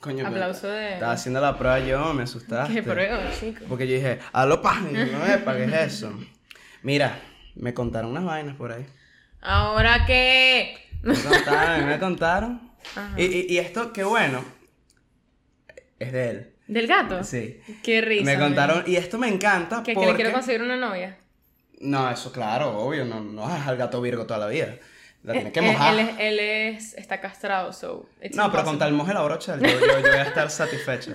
[0.00, 0.94] Coño, Aplauso de.
[0.94, 2.72] Estaba haciendo la prueba yo, me asustaste.
[2.74, 3.64] Qué prueba, chico.
[3.68, 6.18] Porque yo dije, aló, pa, no, epa, ¿qué es eso?
[6.82, 7.20] Mira,
[7.54, 8.86] me contaron unas vainas por ahí.
[9.42, 10.76] Ahora que.
[11.02, 12.70] Me contaron, me contaron.
[13.16, 14.42] Y, y, y esto, qué bueno,
[15.98, 16.54] es de él.
[16.66, 17.22] ¿Del gato?
[17.24, 17.60] Sí.
[17.82, 18.24] Qué risa.
[18.24, 20.10] me contaron, y esto me encanta Que, que porque...
[20.10, 21.18] le quiero conseguir una novia.
[21.80, 24.76] No, eso claro, obvio, no, no vas al gato virgo toda la vida.
[25.22, 25.94] La tienes que Eh, Él, mojar.
[25.94, 28.08] él es, él es- está castrado, so.
[28.22, 28.78] it's No, pero con impossible.
[28.78, 31.14] tal moje la brocha, yo, yo, yo voy a estar satisfecho.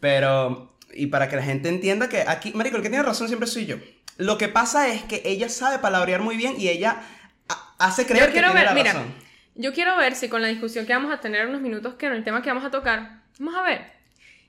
[0.00, 3.48] Pero, y para que la gente entienda que aquí, Marico, el que tiene razón siempre
[3.48, 3.76] soy yo.
[4.16, 7.02] Lo que pasa es que ella sabe palabrear muy bien y ella
[7.48, 9.14] a- hace creer Yo que quiero tiene ver, la mira, razón.
[9.54, 12.06] yo quiero ver si con la discusión que vamos a tener en unos minutos, que
[12.06, 13.86] en el tema que vamos a tocar, vamos a ver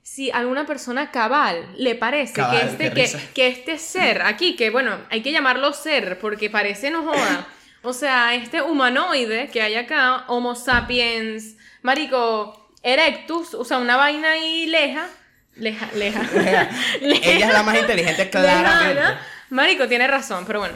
[0.01, 4.55] si a alguna persona cabal le parece Cabal, que, este, que, que este ser aquí,
[4.57, 7.47] que bueno, hay que llamarlo ser porque parece no joda.
[7.83, 14.31] O sea, este humanoide que hay acá, Homo sapiens, marico, erectus, o sea, una vaina
[14.31, 15.07] ahí leja,
[15.55, 16.21] leja, leja.
[17.01, 18.93] Ella es la más inteligente, claramente.
[18.95, 19.21] lejana.
[19.49, 20.75] Marico, tiene razón, pero bueno,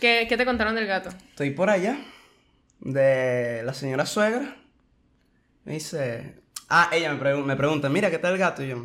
[0.00, 1.10] ¿qué, qué te contaron del gato?
[1.30, 1.96] Estoy por allá,
[2.80, 4.56] de la señora suegra.
[5.64, 6.34] Me dice.
[6.68, 8.62] Ah, ella me, pregun- me pregunta, mira, ¿qué tal el gato?
[8.62, 8.84] Y yo,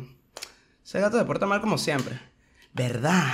[0.84, 2.18] ese gato se porta mal como siempre.
[2.72, 3.28] ¿Verdad?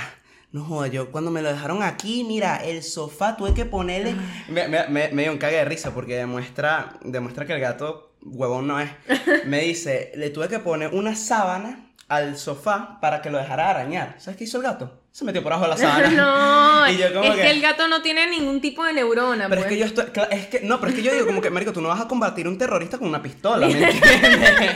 [0.51, 4.15] No joda, yo cuando me lo dejaron aquí, mira, el sofá tuve que ponerle.
[4.49, 8.11] Me, me, me, me dio un cague de risa porque demuestra, demuestra que el gato
[8.21, 8.89] huevón no es.
[9.45, 14.15] Me dice, le tuve que poner una sábana al sofá para que lo dejara arañar.
[14.19, 14.99] ¿Sabes qué hizo el gato?
[15.13, 16.09] Se metió por abajo de la sábana.
[16.85, 17.41] no, Y yo como es que...
[17.43, 19.47] que- el gato no tiene ningún tipo de neurona.
[19.47, 19.73] Pero es pues.
[19.73, 20.05] que yo estoy.
[20.31, 22.07] Es que, no, pero es que yo digo, como que, Marico, tú no vas a
[22.09, 24.71] combatir a un terrorista con una pistola, ¿me entiendes?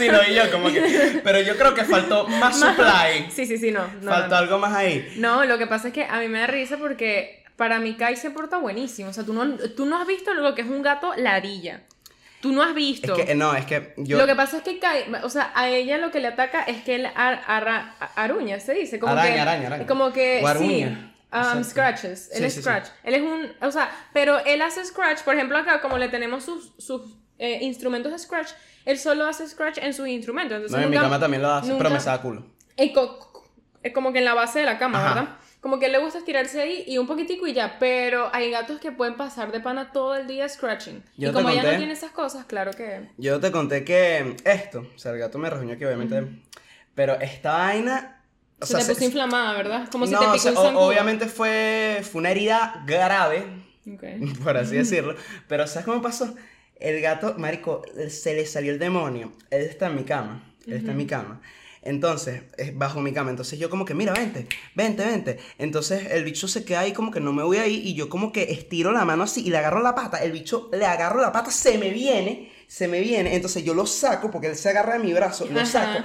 [0.00, 1.20] Lo vi yo, como que.
[1.24, 3.30] Pero yo creo que faltó más supply.
[3.30, 3.86] Sí, sí, sí, no.
[4.00, 4.36] no, faltó no.
[4.36, 5.14] algo más ahí.
[5.16, 8.16] No, lo que pasa es que a mí me da risa porque para mí Kai
[8.16, 9.10] se porta buenísimo.
[9.10, 11.82] O sea, tú no, tú no has visto lo que es un gato ladilla.
[12.40, 13.14] Tú no has Es visto.
[13.14, 14.18] que, no, es que yo.
[14.18, 16.82] Lo que pasa es que Kai, o sea, a ella lo que le ataca es
[16.82, 18.98] que él ar- aruña, se dice.
[18.98, 19.86] Como Araña, que, araña, araña.
[19.86, 20.42] Como que.
[20.44, 20.84] O sí.
[21.32, 22.30] um, scratches.
[22.32, 22.62] Él Sí, es sí, sí.
[22.62, 22.88] scratch.
[23.04, 23.52] Él es un.
[23.60, 25.20] O sea, pero él hace scratch.
[25.20, 27.02] Por ejemplo, acá, como le tenemos sus, sus
[27.38, 28.50] eh, instrumentos de scratch,
[28.84, 30.56] él solo hace scratch en sus instrumentos.
[30.56, 32.46] Entonces, no, en mi cama también lo hace, pero nunca- me saca culo.
[32.76, 33.28] y co-
[33.82, 35.14] es como que en la base de la cama, Ajá.
[35.14, 35.36] ¿verdad?
[35.60, 38.90] Como que le gusta estirarse ahí y un poquitico y ya, pero hay gatos que
[38.90, 41.02] pueden pasar de pana todo el día scratching.
[41.16, 41.78] Yo y como ella no conté.
[41.78, 43.08] tiene esas cosas, claro que...
[43.16, 46.26] Yo te conté que esto, o sea, el gato me reunió aquí, obviamente.
[46.94, 48.22] Pero esta vaina.
[48.60, 49.88] O se sea, te se- puso inflamada, ¿verdad?
[49.90, 50.84] Como si no, te o picó sea, un o- zancudo.
[50.86, 53.46] obviamente fue, fue una herida grave,
[53.92, 54.02] Ok.
[54.44, 55.14] por así decirlo.
[55.48, 56.34] Pero ¿sabes cómo pasó?
[56.82, 59.32] El gato, marico, se le salió el demonio.
[59.50, 60.52] Él está en mi cama.
[60.66, 61.40] Él está en mi cama.
[61.80, 63.30] Entonces, es bajo mi cama.
[63.30, 65.38] Entonces yo como que, mira, vente, vente, vente.
[65.58, 68.32] Entonces el bicho se queda ahí como que no me voy ahí y yo como
[68.32, 70.18] que estiro la mano así y le agarro la pata.
[70.18, 73.36] El bicho le agarro la pata, se me viene, se me viene.
[73.36, 76.04] Entonces yo lo saco porque él se agarra de mi brazo, lo saco.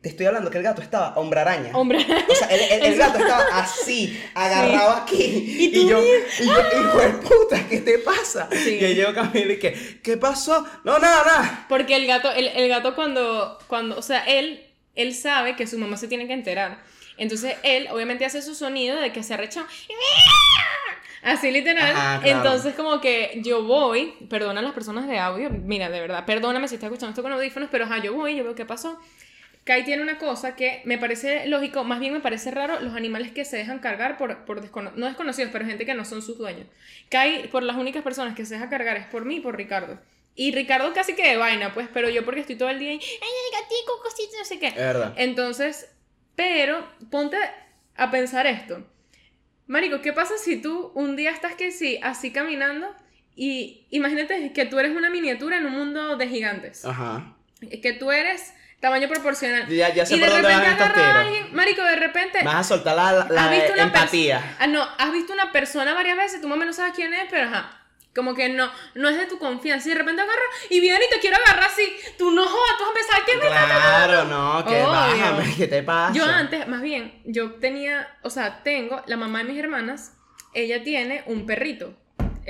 [0.00, 1.72] Te estoy hablando que el gato estaba hombre araña.
[1.76, 1.98] Hombre,
[2.28, 5.70] O sea, el, el- el gato estaba así, agarrado aquí.
[5.72, 8.48] Y, yo, y yo, hijo de puta, ¿qué te pasa?
[8.52, 8.78] Sí.
[8.80, 10.64] Y yo Camila y que, ¿qué pasó?
[10.84, 11.66] No, nada, nada.
[11.68, 14.64] porque el gato, el, el gato cuando, cuando, o sea, él,
[14.94, 16.78] él sabe que su mamá se tiene que enterar.
[17.16, 19.66] Entonces él obviamente hace su sonido de que se arrecha.
[21.22, 21.90] Así literal.
[21.90, 22.38] Ajá, claro.
[22.38, 26.68] Entonces como que yo voy, perdona a las personas de audio, mira, de verdad, perdóname
[26.68, 29.00] si estás escuchando esto con audífonos, pero ajá, yo voy, yo veo qué pasó.
[29.68, 33.32] Kai tiene una cosa que me parece lógico, más bien me parece raro, los animales
[33.32, 36.38] que se dejan cargar por, por descono- no desconocidos, pero gente que no son sus
[36.38, 36.66] dueños.
[37.10, 40.00] Kai, por las únicas personas que se deja cargar es por mí y por Ricardo.
[40.34, 42.98] Y Ricardo casi que de vaina, pues, pero yo porque estoy todo el día ahí,
[43.02, 44.68] ay, el gatico, cosita, no sé qué.
[44.68, 45.12] Es verdad.
[45.18, 45.90] Entonces,
[46.34, 47.36] pero ponte
[47.94, 48.86] a pensar esto.
[49.66, 52.86] Marico, ¿qué pasa si tú un día estás que sí, así caminando
[53.36, 56.86] y imagínate que tú eres una miniatura en un mundo de gigantes?
[56.86, 57.36] Ajá.
[57.82, 59.66] Que tú eres tamaño proporcional.
[59.68, 62.42] Ya, ya sé y por de dónde repente van estos a alguien, Marico, de repente
[62.44, 64.56] Vas a soltar la, la- visto una empatía.
[64.58, 67.26] Ah, no, has visto una persona varias veces, tú más o menos sabes quién es,
[67.30, 67.74] pero ajá.
[68.14, 69.88] Como que no, no es de tu confianza.
[69.88, 71.88] Y de repente agarra y viene y te quiere agarrar así.
[72.16, 75.82] Tú no jodas, tú vas a pensar que me Claro, no, que bájame, ¿qué te
[75.84, 76.14] pasa?
[76.14, 80.14] Yo antes, más bien, yo tenía, o sea, tengo, la mamá de mis hermanas,
[80.52, 81.94] ella tiene un perrito,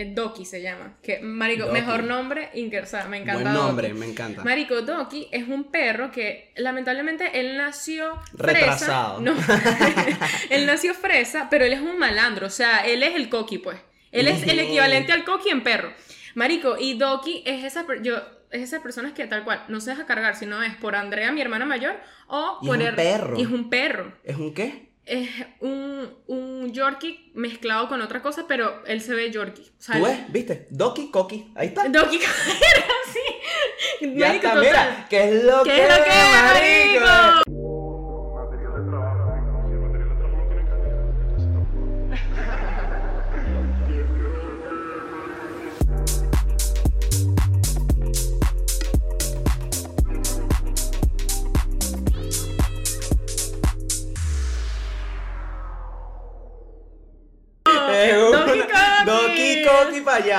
[0.01, 1.81] el Doki se llama, que, marico, Doki.
[1.81, 2.51] mejor nombre,
[2.83, 3.67] o sea, me encanta Buen Doki.
[3.67, 4.45] nombre, me encanta.
[4.45, 8.53] Marico, Doki es un perro que lamentablemente él nació fresa.
[8.61, 9.21] Retrasado.
[9.21, 9.35] No,
[10.51, 13.79] él nació fresa, pero él es un malandro, o sea, él es el coqui, pues.
[14.13, 15.93] Él es el equivalente al coqui en perro.
[16.35, 18.17] Marico, y Doki es esa, yo,
[18.51, 21.41] es esas personas que tal cual no se deja cargar, sino es por Andrea, mi
[21.41, 21.97] hermana mayor,
[22.29, 23.39] o Y es por un el- perro.
[23.39, 24.88] Y es un perro ¿Es un qué?
[25.09, 25.29] Es
[25.61, 29.71] un, un Yorkie mezclado con otra cosa, pero él se ve Yorkie.
[29.79, 30.33] Sea, ¿Tú ves?
[30.33, 30.67] ¿Viste?
[30.71, 31.89] Doki, Koki, ahí está.
[31.89, 34.15] Doki era así.
[34.17, 37.07] Ya Marico, está, mira, ¿qué es lo ¿Qué que es lo que es, marico?
[37.07, 37.58] material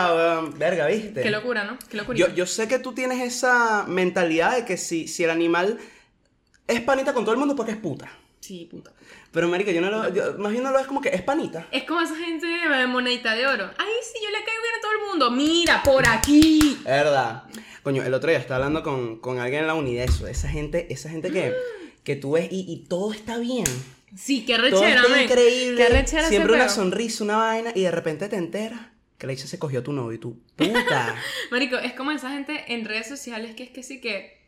[0.07, 0.57] Weón.
[0.59, 1.21] Verga, ¿viste?
[1.21, 1.77] Qué locura, ¿no?
[1.89, 2.17] Qué locura.
[2.17, 5.77] Yo, yo sé que tú tienes esa mentalidad de que si, si el animal
[6.67, 8.09] es panita con todo el mundo, porque es puta.
[8.39, 8.91] Sí, puta.
[9.31, 10.13] Pero, marica, yo no lo...
[10.13, 11.67] yo- más bien no lo ves como que es panita.
[11.71, 13.69] Es como esa gente de monedita de oro.
[13.77, 15.31] Ay, sí, yo le caigo bien a todo el mundo.
[15.31, 16.77] Mira, por aquí.
[16.79, 17.43] Es verdad.
[17.83, 20.25] Coño, el otro día estaba hablando con, con alguien en la uni de eso.
[20.27, 21.53] Esa gente, esa gente que,
[22.03, 23.65] que tú ves y, y todo está bien.
[24.15, 25.23] Sí, qué Todo rechera, está men.
[25.25, 25.83] increíble.
[25.85, 28.79] Qué rechera Siempre una sonrisa, una vaina, y de repente te enteras
[29.19, 31.15] que la dice se cogió a tu novio y tú, puta.
[31.51, 34.39] Marico, es como esa gente en redes sociales que es que sí que.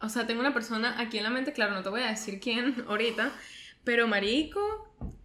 [0.00, 2.38] O sea, tengo una persona aquí en la mente, claro, no te voy a decir
[2.40, 3.32] quién ahorita,
[3.84, 4.60] pero Marico,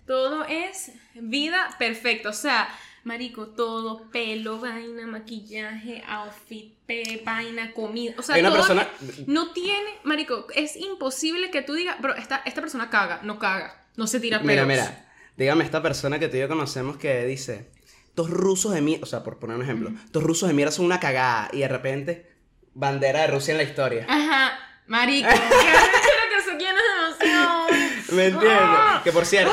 [0.08, 2.30] todo es vida perfecta.
[2.30, 2.70] O sea,
[3.04, 8.14] Marico, todo, pelo, vaina, maquillaje, outfit, pe, vaina, comida.
[8.18, 8.88] O sea, Hay una todo persona-
[9.26, 13.84] no tiene, Marico, es imposible que tú digas, bro, esta, esta persona caga, no caga,
[13.98, 14.68] no se tira pelos.
[14.68, 17.72] Mira, mira, dígame esta persona que tú y yo conocemos que dice,
[18.12, 20.86] estos rusos de mierda, o sea, por poner un ejemplo, estos rusos de mierda son
[20.86, 22.32] una cagada y de repente,
[22.74, 24.06] bandera de Rusia en la historia.
[24.08, 24.52] Ajá,
[24.88, 28.16] Marico, que es emoción.
[28.18, 28.60] ¿Me entiendes?
[28.62, 29.02] ¡Ah!
[29.04, 29.52] Que por cierto,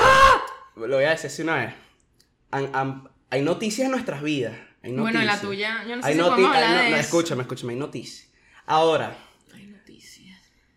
[0.77, 1.75] lo voy a decir así una vez,
[2.51, 4.55] han- han- hay noticias en nuestras vidas.
[4.83, 5.41] Hay Bueno, en la noticias.
[5.41, 7.01] tuya, yo no sé Hay si podemos hablar no- de no, eso.
[7.05, 8.29] escúchame, escúchame, hay noticias.
[8.67, 9.17] Ahora,
[9.55, 10.37] Hay noticias.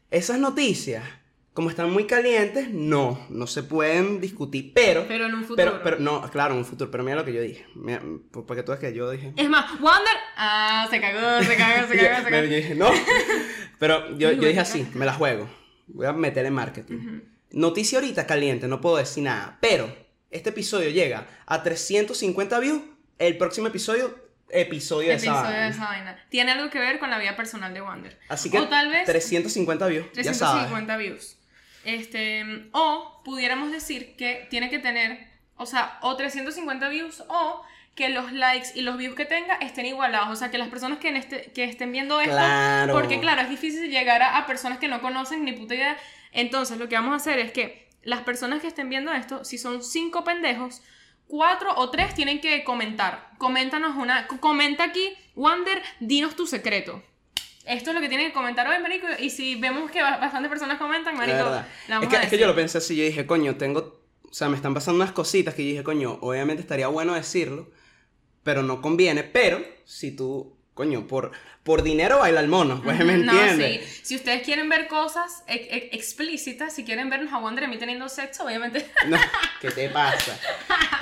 [0.10, 1.04] esas noticias,
[1.54, 5.06] como están muy calientes, no, no se pueden discutir, pero...
[5.08, 5.56] Pero en un futuro.
[5.58, 7.66] Pero, pero, no, claro, en un futuro, pero mira lo que yo dije.
[7.76, 8.02] Mira,
[8.32, 9.34] por- porque tú ves que yo dije...
[9.36, 10.14] Es más, Wonder.
[10.38, 12.46] Ah, se cagó, se cagó, se cagó, se cagó.
[12.46, 12.90] yo dije, no.
[13.80, 15.50] Pero yo, yo dije así, me la juego.
[15.88, 17.22] Voy a meter en marketing.
[17.52, 19.58] Noticia ahorita caliente, no puedo decir nada.
[19.60, 19.94] Pero
[20.30, 22.82] este episodio llega a 350 views.
[23.20, 24.16] El próximo episodio,
[24.50, 26.26] episodio de esa Episodio de esa vaina.
[26.30, 28.18] Tiene algo que ver con la vida personal de Wonder.
[28.30, 30.70] Así que o tal vez 350 views, ya sabes.
[30.70, 31.38] 350 views.
[31.84, 37.64] Este, o pudiéramos decir que tiene que tener, o sea, o 350 views o
[37.96, 41.00] que los likes y los views que tenga estén igualados, o sea, que las personas
[41.00, 42.94] que, en este, que estén viendo esto, Claro.
[42.94, 45.98] porque claro, es difícil llegar a, a personas que no conocen ni puta idea,
[46.32, 49.58] entonces lo que vamos a hacer es que las personas que estén viendo esto, si
[49.58, 50.82] son cinco pendejos,
[51.28, 57.04] cuatro o tres tienen que comentar, coméntanos una, comenta aquí, Wander, dinos tu secreto.
[57.66, 60.50] Esto es lo que tienen que comentar hoy, marico, y si vemos que ba- bastantes
[60.50, 61.68] personas comentan, La marico, verdad.
[61.88, 62.40] la vamos Es que, a es que decir.
[62.40, 65.54] yo lo pensé así, yo dije, coño, tengo, o sea, me están pasando unas cositas
[65.54, 67.70] que yo dije, coño, obviamente estaría bueno decirlo,
[68.44, 71.32] pero no conviene, pero si tú, coño, por,
[71.62, 73.86] por dinero baila el mono, pues me No, entiendes.
[73.86, 74.00] sí.
[74.06, 77.70] Si ustedes quieren ver cosas e- e- explícitas, si quieren vernos a Wander y a
[77.70, 78.90] mí teniendo sexo, obviamente.
[79.08, 79.18] No,
[79.62, 80.36] ¿qué te pasa?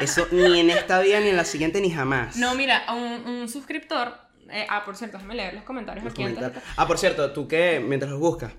[0.01, 2.35] Eso ni en esta vida, ni en la siguiente, ni jamás.
[2.35, 4.27] No, mira, un, un suscriptor.
[4.51, 6.73] Eh, ah, por cierto, déjame leer los comentarios Los aquí antes de comentarios.
[6.77, 8.53] Ah, por cierto, tú que mientras los buscas,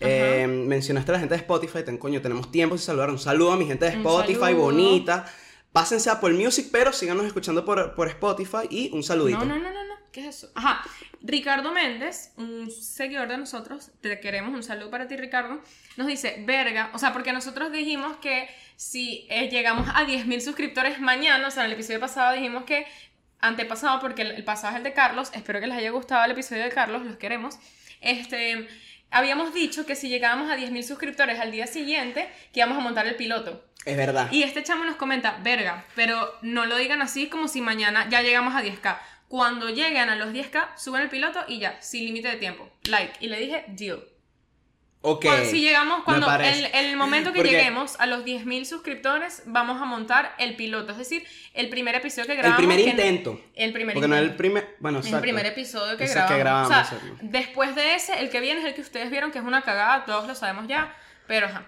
[0.00, 3.10] eh, mencionaste a la gente de Spotify, ten, coño, tenemos tiempo sin saludar.
[3.10, 5.24] Un saludo a mi gente de Spotify, bonita.
[5.72, 9.40] Pásense a Apple Music, pero síganos escuchando por, por Spotify y un saludito.
[9.40, 9.94] No, no, no, no, no.
[10.10, 10.50] ¿Qué es eso?
[10.54, 10.82] Ajá.
[11.20, 15.60] Ricardo Méndez, un seguidor de nosotros, te queremos, un saludo para ti, Ricardo,
[15.96, 21.00] nos dice, verga, o sea, porque nosotros dijimos que si eh, llegamos a 10.000 suscriptores
[21.00, 22.86] mañana, o sea, en el episodio pasado dijimos que
[23.40, 26.30] antepasado, porque el, el pasado es el de Carlos, espero que les haya gustado el
[26.32, 27.58] episodio de Carlos, los queremos,
[28.00, 28.68] este...
[29.08, 33.06] Habíamos dicho que si llegábamos a 10.000 suscriptores al día siguiente, que íbamos a montar
[33.06, 33.64] el piloto.
[33.84, 34.28] Es verdad.
[34.32, 38.20] Y este chamo nos comenta, verga, pero no lo digan así como si mañana ya
[38.22, 38.98] llegamos a 10k.
[39.28, 42.68] Cuando lleguen a los 10k, suben el piloto y ya, sin límite de tiempo.
[42.88, 43.14] Like.
[43.20, 44.04] Y le dije, deal.
[45.08, 45.24] Ok.
[45.24, 49.80] Cuando- si llegamos, cuando el, el momento que Porque lleguemos a los 10.000 suscriptores, vamos
[49.80, 50.92] a montar el piloto.
[50.92, 52.58] Es decir, el primer episodio que El grabamos.
[52.58, 53.40] primer que- intento.
[53.54, 54.38] El primer Porque no es el intento.
[54.38, 54.76] primer.
[54.80, 55.22] Bueno, El exacto.
[55.22, 56.32] primer episodio que grabamos.
[56.32, 59.30] que grabamos, o sea, después de ese, el que viene es el que ustedes vieron
[59.30, 60.92] que es una cagada, todos lo sabemos ya,
[61.28, 61.66] pero ajá.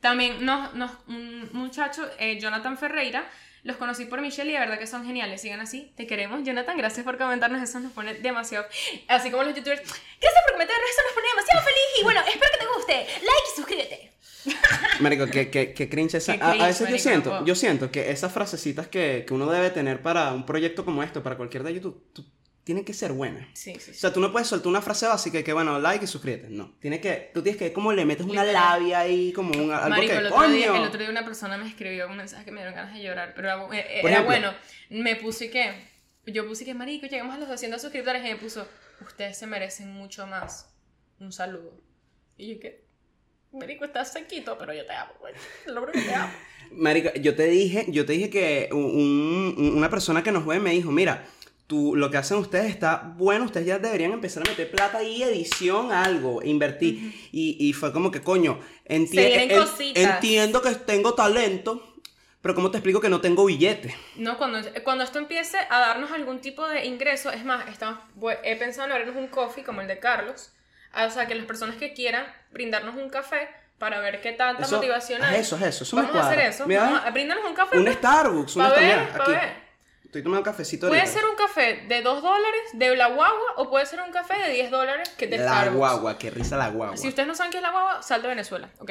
[0.00, 3.24] También nos, nos, un muchacho, eh, Jonathan Ferreira,
[3.62, 5.40] los conocí por Michelle y de verdad que son geniales.
[5.42, 6.76] Sigan así, te queremos, Jonathan.
[6.78, 8.66] Gracias por comentarnos, eso nos pone demasiado.
[9.08, 12.00] Así como los youtubers, gracias por comentarnos, eso nos pone demasiado feliz.
[12.00, 12.92] Y bueno, espero que te guste.
[13.20, 14.10] Like y suscríbete.
[15.00, 16.32] Marico, que, que, que cringe esa.
[16.32, 20.32] A- veces yo siento, yo siento que esas frasecitas que, que uno debe tener para
[20.32, 22.24] un proyecto como esto, para cualquier de YouTube, tú-
[22.64, 23.46] tienen que ser buenas.
[23.54, 24.00] Sí, sí, O sí.
[24.00, 26.48] sea, tú no puedes soltar una frase básica que, bueno, like y suscríbete.
[26.50, 26.74] No.
[26.80, 30.12] Tiene que, tú tienes que, como le metes una labia ahí, como un, algo Marico,
[30.12, 32.58] que, el otro, día, el otro día una persona me escribió un mensaje que me
[32.60, 34.24] dieron ganas de llorar, pero era, eh, Por era ejemplo.
[34.24, 34.54] bueno.
[34.90, 35.72] Me puse que,
[36.26, 38.66] yo puse que, marico, llegamos a los 200 suscriptores y me puso,
[39.00, 40.66] ustedes se merecen mucho más.
[41.18, 41.80] un saludo.
[42.36, 42.84] Y yo que,
[43.52, 45.34] Marico, estás sequito, pero yo te amo, güey.
[45.66, 46.32] Lo que te amo.
[46.70, 50.60] Marica, yo te dije, yo te dije que un- un- una persona que nos ve
[50.60, 51.26] me dijo, mira,
[51.70, 55.22] tú, lo que hacen ustedes está bueno, ustedes ya deberían empezar a meter plata y
[55.22, 57.14] edición, algo, invertir.
[57.30, 58.58] y, y fue como que, coño,
[58.88, 59.16] enti-
[59.94, 61.94] en- entiendo que tengo talento,
[62.42, 63.94] pero ¿cómo te explico que no tengo billete?
[64.16, 68.00] No, cuando, cuando esto empiece a darnos algún tipo de ingreso, es más, estamos,
[68.42, 70.50] he pensado en abrirnos un coffee como el de Carlos.
[70.92, 73.48] Ah, O sea, que las personas que quieran brindarnos un café
[73.78, 75.38] para ver qué tanta Eso- motivación hay.
[75.40, 76.66] eso, haz eso, eso me Vamos a hacer eso.
[76.66, 77.78] Mira, Vamos a, bríndanos un café.
[77.78, 77.96] Un pues.
[77.96, 79.30] Starbucks, un Starbucks, aquí.
[79.32, 79.69] ver.
[80.10, 81.20] Estoy tomando un cafecito Puede ahorita.
[81.20, 84.50] ser un café de 2 dólares de la guagua o puede ser un café de
[84.54, 85.76] 10 dólares que de La Starbucks.
[85.76, 86.96] guagua, qué risa la guagua.
[86.96, 88.68] Si ustedes no saben qué es la guagua, sal de Venezuela.
[88.80, 88.90] Ok.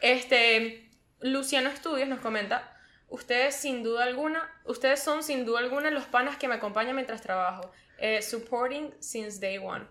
[0.00, 0.88] Este,
[1.20, 2.74] Luciano Estudios nos comenta,
[3.08, 7.20] ustedes sin duda alguna, ustedes son sin duda alguna los panas que me acompañan mientras
[7.20, 7.70] trabajo.
[7.98, 9.84] Eh, supporting since day one.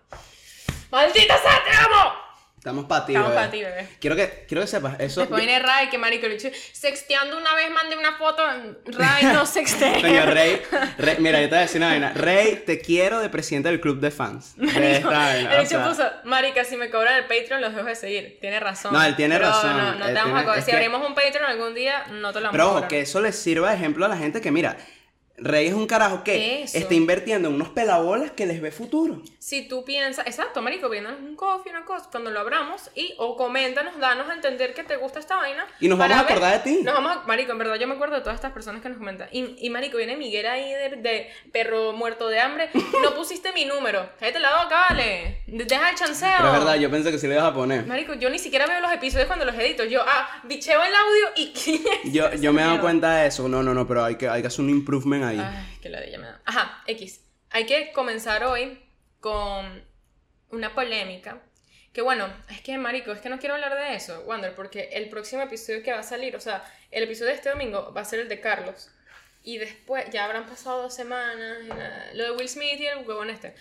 [0.90, 2.14] ¡Maldita sea, te amo!
[2.64, 3.44] Estamos para ti, Estamos bebé.
[3.44, 3.88] pa' ti, bebé.
[4.00, 5.20] Quiero que, quiero que sepas, eso...
[5.20, 6.26] Después viene Ray, que marico,
[6.72, 8.42] sexteando una vez, mandé una foto,
[8.86, 10.00] Ray no sextea.
[10.00, 10.62] Coño, Rey,
[10.96, 12.12] Rey- mira, yo te voy a decir una vaina.
[12.14, 14.54] Rey, te quiero de presidente del club de fans.
[14.56, 17.96] De esta vaina, El sea, puso, marica, si me cobran el Patreon los dejo de
[17.96, 18.38] seguir.
[18.40, 18.94] Tiene razón.
[18.94, 19.76] No, él tiene Pero razón.
[19.76, 20.62] No, no Él te vamos tiene- a cobrar.
[20.62, 23.00] Si que- abrimos un Patreon algún día, no te lo vamos Pero a ojo, que
[23.02, 24.78] eso le sirva de ejemplo a la gente que, mira,
[25.36, 26.78] Rey es un carajo que Eso.
[26.78, 29.20] está invirtiendo en unos pelabolas que les ve futuro.
[29.40, 33.36] Si tú piensas, exacto, marico, viéndonos un coffee, una cosa, cuando lo abramos y o
[33.36, 35.66] coméntanos, danos a entender que te gusta esta vaina.
[35.80, 36.82] Y nos vamos a ver- acordar de ti.
[36.84, 38.96] Nos vamos a- marico, en verdad yo me acuerdo de todas estas personas que nos
[38.98, 39.28] comentan.
[39.32, 42.70] Y, y marico, viene Miguel ahí de, de perro muerto de hambre.
[43.02, 44.08] No pusiste mi número.
[44.20, 45.42] Cállate la boca, vale.
[45.48, 46.30] De- Deja el chanceo.
[46.38, 47.84] Pero es verdad, yo pensé que sí le ibas a poner.
[47.86, 49.82] Marico, yo ni siquiera veo los episodios cuando los edito.
[49.84, 51.82] Yo, ah, bicheo el audio y...
[52.12, 53.48] Yo, yo me he dado cuenta de eso.
[53.48, 55.38] No, no, no, pero hay que, hay que hacer un improvement ahí.
[55.40, 56.40] Ay, que la de ella me da.
[56.44, 57.20] Ajá, X.
[57.50, 58.82] Hay que comenzar hoy
[59.20, 59.84] con
[60.50, 61.40] una polémica.
[61.92, 65.08] Que bueno, es que, marico, es que no quiero hablar de eso, Wander, porque el
[65.08, 68.04] próximo episodio que va a salir, o sea, el episodio de este domingo va a
[68.04, 68.88] ser el de Carlos.
[69.44, 73.30] Y después, ya habrán pasado dos semanas, nada, lo de Will Smith y el huevón
[73.30, 73.54] este.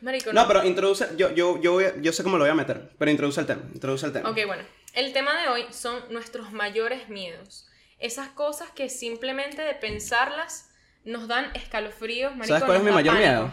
[0.00, 2.54] Marico, No, pero introduce, yo, yo, yo, voy a- yo sé cómo lo voy a
[2.54, 4.30] meter, pero introduce el tema, introduce el tema.
[4.30, 4.62] Ok, bueno.
[4.94, 7.66] El tema de hoy son nuestros mayores miedos.
[7.98, 10.68] Esas cosas que simplemente de pensarlas
[11.04, 12.48] nos dan escalofríos, marico.
[12.48, 13.30] ¿Sabes cuál es mi mayor pánico.
[13.32, 13.52] miedo?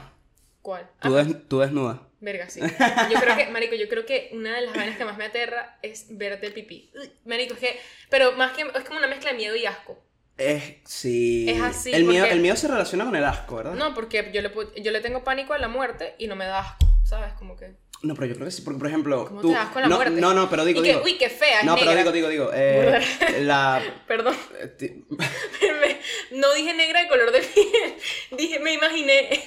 [0.61, 0.89] ¿Cuál?
[1.01, 2.01] Tú, Ah, des- tú desnuda.
[2.21, 2.59] Verga, sí.
[3.11, 5.77] Yo creo que, marico, yo creo que una de las vainas que más me aterra
[5.81, 6.91] es verte el pipí.
[7.25, 7.79] Marico, es que,
[8.09, 10.03] pero más que, es como una mezcla de miedo y asco.
[10.37, 11.49] Es, sí.
[11.49, 13.73] Es así, El miedo, porque- el miedo se relaciona con el asco, ¿verdad?
[13.73, 14.51] No, porque yo le,
[14.81, 17.31] yo le tengo pánico a la muerte y no me da asco, ¿sabes?
[17.33, 19.25] Como que, No, pero yo creo que sí, porque por ejemplo.
[19.27, 20.21] ¿cómo tú, te asco la no, muerte?
[20.21, 21.01] No, no, pero digo, y que, digo.
[21.03, 22.51] uy, qué fea, es no, pero digo, digo, digo.
[22.53, 23.01] eh,
[23.41, 23.83] la.
[24.07, 24.37] Perdón.
[24.57, 24.95] eh,
[26.31, 27.95] no dije negra de color de piel.
[28.31, 29.43] Dije, me imaginé.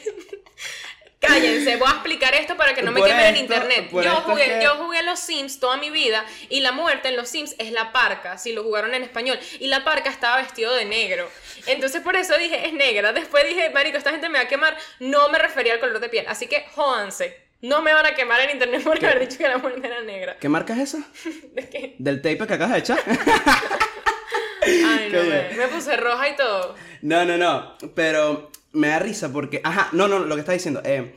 [1.18, 3.88] Cállense, voy a explicar esto para que no me Por quemen en esto- internet.
[3.92, 7.08] por Yo jugué, que- yo jugué a los Sims toda mi vida y la muerte
[7.10, 9.38] en los Sims es la parca, si lo jugaron en español.
[9.60, 11.30] Y la parca estaba vestido de negro.
[11.66, 13.12] Entonces por eso dije, es negra.
[13.12, 14.76] Después dije, marico, esta gente me va a quemar.
[14.98, 16.24] No me refería al color de piel.
[16.28, 17.40] Así que jódanse.
[17.62, 20.36] No me van a quemar en internet por haber dicho que la muerte era negra.
[20.38, 20.98] ¿Qué marca es esa?
[21.54, 21.96] ¿De qué?
[21.98, 22.98] Del tape que acabas de echar.
[24.64, 26.74] Ay, no, me, me puse roja y todo.
[27.02, 27.76] no, no, no.
[27.94, 29.60] Pero me da risa porque.
[29.64, 30.80] Ajá, no, no, lo que está diciendo.
[30.84, 31.16] eh,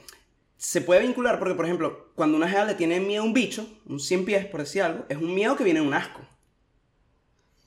[0.58, 3.68] se puede vincular porque, por ejemplo, cuando una jeva le tiene miedo a un bicho,
[3.88, 6.22] un 100 pies, por decir algo, es un miedo que viene de un asco.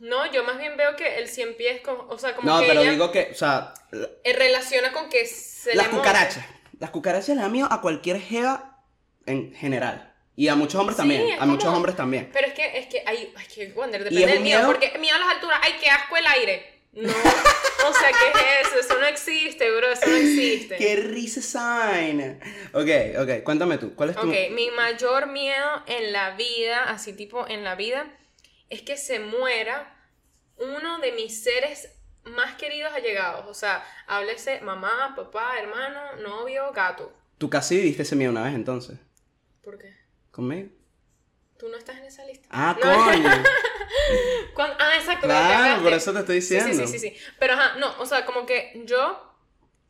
[0.01, 2.69] No, yo más bien veo que el cien pies, con, o sea, como No, que
[2.69, 6.45] pero ella digo que, o sea, eh, relaciona con que se las le cucarachas.
[6.79, 8.68] Las cucarachas le da miedo a cualquier jeva
[9.29, 10.15] en general.
[10.37, 11.41] Y a muchos hombres Sí, también.
[11.41, 12.31] A muchos hombres también.
[12.33, 15.17] Pero es que, es que hay, ay, que Wander, depende del miedo, miedo- porque miedo
[15.17, 16.79] a las alturas, ay, qué asco el aire.
[16.93, 18.79] No, o sea, ¿qué es eso?
[18.81, 20.77] Eso no existe, bro, eso no existe.
[20.79, 21.41] ¡Qué risa
[21.87, 22.39] vaina!
[22.73, 22.89] Ok,
[23.21, 23.95] ok, cuéntame tú.
[23.95, 24.29] ¿Cuál es tu...?
[24.29, 28.07] Ok, mi mayor miedo en la vida, así tipo en la vida,
[28.71, 29.95] es que se muera
[30.57, 31.89] uno de mis seres
[32.25, 33.45] más queridos allegados.
[33.49, 37.13] O sea, háblese mamá, papá, hermano, novio, gato.
[37.39, 38.99] Tú casi viviste ese miedo una vez entonces.
[39.69, 39.95] ¿Por qué?
[40.31, 40.71] ¿Conmigo?
[41.59, 42.49] Tú no estás en esa lista.
[42.51, 43.05] Ah, No.
[43.05, 43.29] coño.
[44.55, 45.27] Cuando- ah, exacto.
[45.27, 46.87] claro, por eso te estoy diciendo.
[46.87, 47.17] sí, sí, sí, sí.
[47.39, 49.31] Pero ajá, no, o sea, como que yo,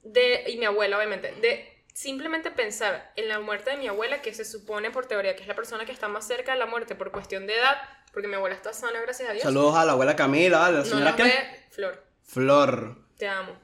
[0.02, 4.35] de, y mi abuela, obviamente, de simplemente pensar en la muerte de mi abuela, que
[4.35, 6.97] se supone por teoría que es la persona que está más cerca de la muerte
[6.97, 7.76] por cuestión de edad,
[8.12, 9.44] porque mi abuela está sana, gracias a Dios.
[9.44, 11.23] Saludos a la abuela Camila, a la No señora nos qué?
[11.23, 12.97] ve, Flor, Flor.
[13.16, 13.56] te amo.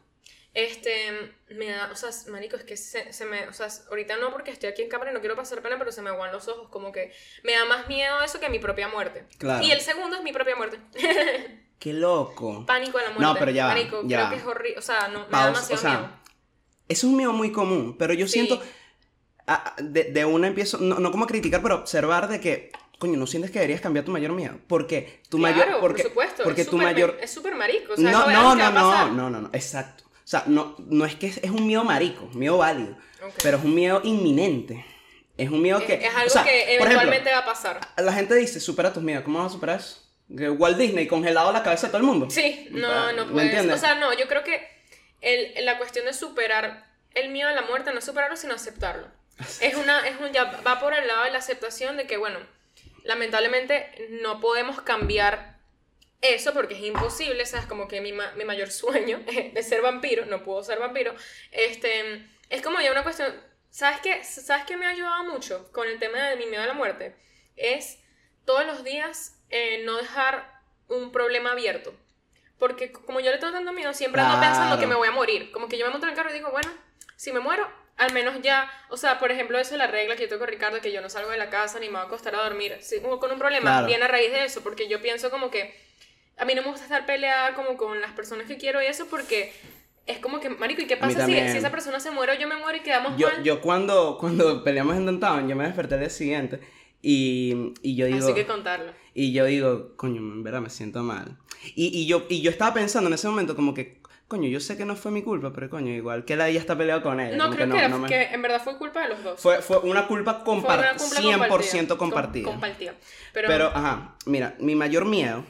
[0.54, 4.30] Este, me da, o sea, marico, es que se, se me, o sea, ahorita no
[4.30, 6.46] porque estoy aquí en cámara y no quiero pasar pena, pero se me aguan los
[6.46, 9.26] ojos, como que me da más miedo eso que mi propia muerte.
[9.38, 9.64] Claro.
[9.64, 10.78] Y el segundo es mi propia muerte.
[11.80, 12.64] Qué loco.
[12.66, 13.22] Pánico a la muerte.
[13.24, 14.30] No, pero ya ya creo va.
[14.30, 16.10] que es horrible, o sea, no, me da demasiado o sea, miedo.
[16.88, 18.34] Es un miedo muy común, pero yo Sí.
[18.34, 18.62] siento...
[19.46, 22.70] a- a- de, de una empiezo, no, no como a criticar, pero observar de que,
[22.98, 24.58] coño, ¿no sientes que deberías cambiar tu mayor miedo?
[24.68, 25.80] Porque tu claro, mayor...
[25.80, 26.42] Porque, por supuesto.
[26.44, 27.18] Porque es tu mayor...
[27.20, 27.94] Es súper marico.
[27.94, 30.03] O sea, no, no, no, no, no, no, no, exacto.
[30.24, 32.96] O sea, no, no es que es, es un miedo marico, miedo válido,
[33.42, 34.84] pero es un miedo inminente.
[35.36, 35.94] Es un miedo Es, que...
[35.94, 37.80] es algo o sea, que ejemplo, eventualmente va a pasar.
[37.96, 39.24] la gente dice, supera tus miedos.
[39.24, 40.00] ¿Cómo vas a superar eso?
[40.28, 42.30] Walt Disney congelado la cabeza de todo el mundo.
[42.30, 43.70] Sí, no, Ah, no ¿me puedes.
[43.70, 44.66] O sea, no, yo creo que
[45.20, 49.08] el, la cuestión de superar el miedo a la muerte no es superarlo, sino aceptarlo.
[49.60, 52.38] Es una, es un, ya va por el lado de la aceptación de que, bueno,
[53.02, 55.53] lamentablemente no podemos cambiar
[56.34, 57.66] eso porque es imposible, ¿sabes?
[57.66, 59.18] Como que mi, ma- mi mayor sueño
[59.52, 61.14] de ser vampiro, no puedo ser vampiro,
[61.52, 63.34] este, es como ya una cuestión,
[63.70, 64.24] ¿sabes qué?
[64.24, 67.14] ¿Sabes qué me ha ayudado mucho con el tema de mi miedo a la muerte?
[67.56, 67.98] Es
[68.44, 70.50] todos los días eh, no dejar
[70.88, 71.94] un problema abierto.
[72.58, 75.50] Porque como yo le tengo tanto miedo, siempre ando pensando que me voy a morir.
[75.50, 76.70] Como que yo me monto en el carro y digo, bueno,
[77.16, 80.22] si me muero, al menos ya, o sea, por ejemplo, eso es la regla que
[80.22, 82.04] yo tengo con Ricardo, que yo no salgo de la casa ni me voy a
[82.04, 82.78] acostar a dormir.
[82.80, 83.86] Si, con un problema, Claro.
[83.86, 85.74] viene a raíz de eso, porque yo pienso como que
[86.36, 89.06] a mí no me gusta estar peleada como con las personas que quiero y eso,
[89.06, 89.52] porque
[90.06, 92.46] es como que, marico, ¿y qué pasa si, si esa persona se muere o yo
[92.48, 93.42] me muero y quedamos Yo, mal?
[93.42, 96.60] yo cuando, cuando peleamos en Downtown, yo me desperté el día siguiente
[97.02, 98.24] y, y yo digo...
[98.24, 98.92] Así que contarlo.
[99.14, 101.36] Y yo digo, coño, en verdad me siento mal.
[101.74, 104.76] Y, y, yo, y yo estaba pensando en ese momento como que, coño, yo sé
[104.76, 107.36] que no fue mi culpa, pero coño, igual que la ella está peleado con ella.
[107.36, 109.40] No, creo que, no, era- no me- que en verdad fue culpa de los dos.
[109.40, 110.90] Fue, fue una culpa Fue compartida,
[111.36, 112.44] una culpa 100% Com- compartida.
[112.50, 112.94] compartida.
[113.32, 115.44] Pero, Pero, ajá, mira, mi mayor miedo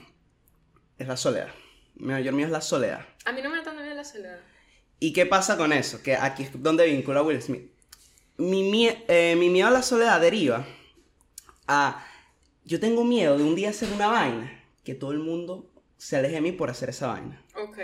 [0.99, 1.49] es la soledad.
[1.97, 3.07] Mi mayor miedo es la soledad.
[3.25, 4.39] a mí no me da tanto miedo la soledad.
[5.01, 6.03] ¿Y qué pasa con eso?
[6.03, 7.71] Que aquí es donde vincula Will Smith.
[8.37, 10.67] Mi, mie- eh, mi miedo a la soledad deriva
[11.67, 12.05] a...
[12.65, 16.37] Yo tengo miedo de un día hacer una vaina que todo el mundo se aleje
[16.37, 17.43] de mí por hacer esa vaina.
[17.57, 17.79] Ok.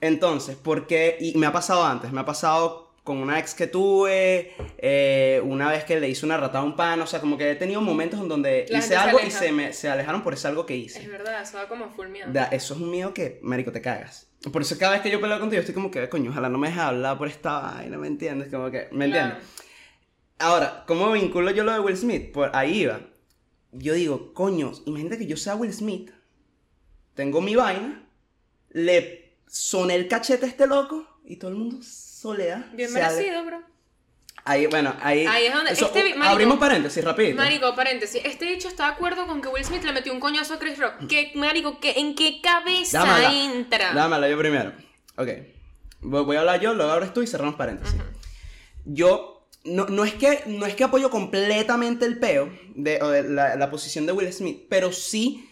[0.00, 1.16] Entonces, ¿por qué?
[1.20, 5.68] Y me ha pasado antes, me ha pasado con una ex que tuve, eh, una
[5.70, 7.80] vez que le hice una ratada a un pan, o sea, como que he tenido
[7.80, 10.64] momentos en donde La hice se algo y se, me, se alejaron por ese algo
[10.66, 11.00] que hice.
[11.02, 12.28] Es verdad, eso da como full miedo.
[12.32, 14.28] Da- eso es un miedo que, marico, te cagas.
[14.52, 16.68] Por eso cada vez que yo peleo contigo estoy como que, coño, ojalá no me
[16.68, 18.48] dejes hablar por esta vaina, ¿me entiendes?
[18.50, 19.34] Como que, ¿me entiendes?
[19.38, 19.44] Claro.
[20.38, 22.32] Ahora, ¿cómo vinculo yo lo de Will Smith?
[22.32, 23.00] Por ahí iba.
[23.72, 26.10] Yo digo, coño, imagínate que yo sea Will Smith,
[27.14, 28.08] tengo mi vaina,
[28.70, 31.78] le soné el cachete a este loco y todo el mundo
[32.22, 32.66] soledad.
[32.72, 33.62] Bien merecido, bro.
[34.44, 35.24] Ahí, bueno, ahí.
[35.26, 37.36] Ahí es donde- eso- este marico- abrimos paréntesis, rapidito.
[37.36, 38.20] Marico, paréntesis.
[38.24, 40.78] Este dicho está de acuerdo con que Will Smith le metió un coñazo a Chris
[40.78, 40.94] Rock.
[41.08, 43.32] ¿Qué, marico, ¿qué, ¿en qué cabeza Dámela.
[43.32, 43.92] entra?
[43.94, 44.72] Dámela yo primero.
[45.16, 45.28] Ok.
[46.00, 47.94] Voy a hablar yo, luego abres tú y cerramos paréntesis.
[48.84, 53.22] Yo, no, no, es que, no es que apoyo completamente el peo de, o de
[53.22, 55.48] la, la posición de Will Smith, pero sí,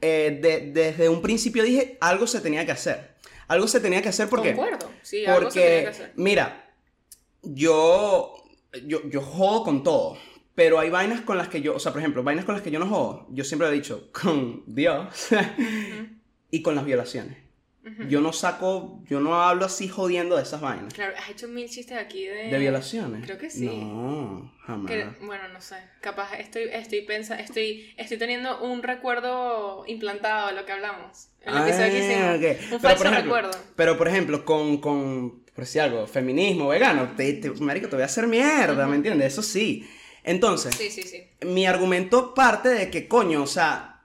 [0.00, 3.07] eh, de- desde un principio dije, algo se tenía que hacer.
[3.48, 4.54] Algo se tenía que hacer porque...
[4.54, 4.90] Concuerdo.
[5.02, 6.12] Sí, algo se tenía que hacer.
[6.16, 6.70] mira,
[7.42, 8.34] yo,
[8.86, 10.18] yo, yo jodo con todo.
[10.54, 12.70] Pero hay vainas con las que yo, o sea, por ejemplo, vainas con las que
[12.70, 13.26] yo no jodo.
[13.30, 15.28] Yo siempre lo he dicho, con Dios
[16.50, 17.47] y con las violaciones.
[18.08, 20.92] Yo no saco, yo no hablo así jodiendo de esas vainas.
[20.94, 22.48] Claro, has hecho mil chistes aquí de...
[22.48, 23.24] ¿De violaciones?
[23.24, 23.66] Creo que sí.
[23.66, 24.90] No, jamás.
[24.90, 25.76] Que- bueno, no sé.
[26.00, 31.28] Capaz estoy, estoy pensa, estoy, estoy teniendo un recuerdo implantado de lo que hablamos.
[31.42, 32.22] En que hicimos.
[32.24, 32.42] Ah, ok.
[32.42, 33.50] Un Pero, falso ejemplo, recuerdo.
[33.76, 38.02] Pero, por ejemplo, con, con por decir algo, feminismo, vegano, te, te- marico, te voy
[38.02, 39.32] a hacer mierda, ¿me entiendes?
[39.32, 39.88] Eso sí.
[40.24, 41.22] Entonces, Sí, sí, sí.
[41.46, 44.00] mi argumento parte de que, coño, o sea,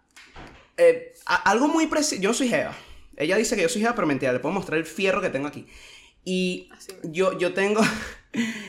[0.77, 2.21] eh, algo muy preciso.
[2.21, 2.73] Yo no soy Jeva.
[3.17, 5.47] Ella dice que yo soy Jeva, pero mentira, le puedo mostrar el fierro que tengo
[5.47, 5.67] aquí.
[6.25, 6.69] Y
[7.03, 7.81] yo, yo tengo.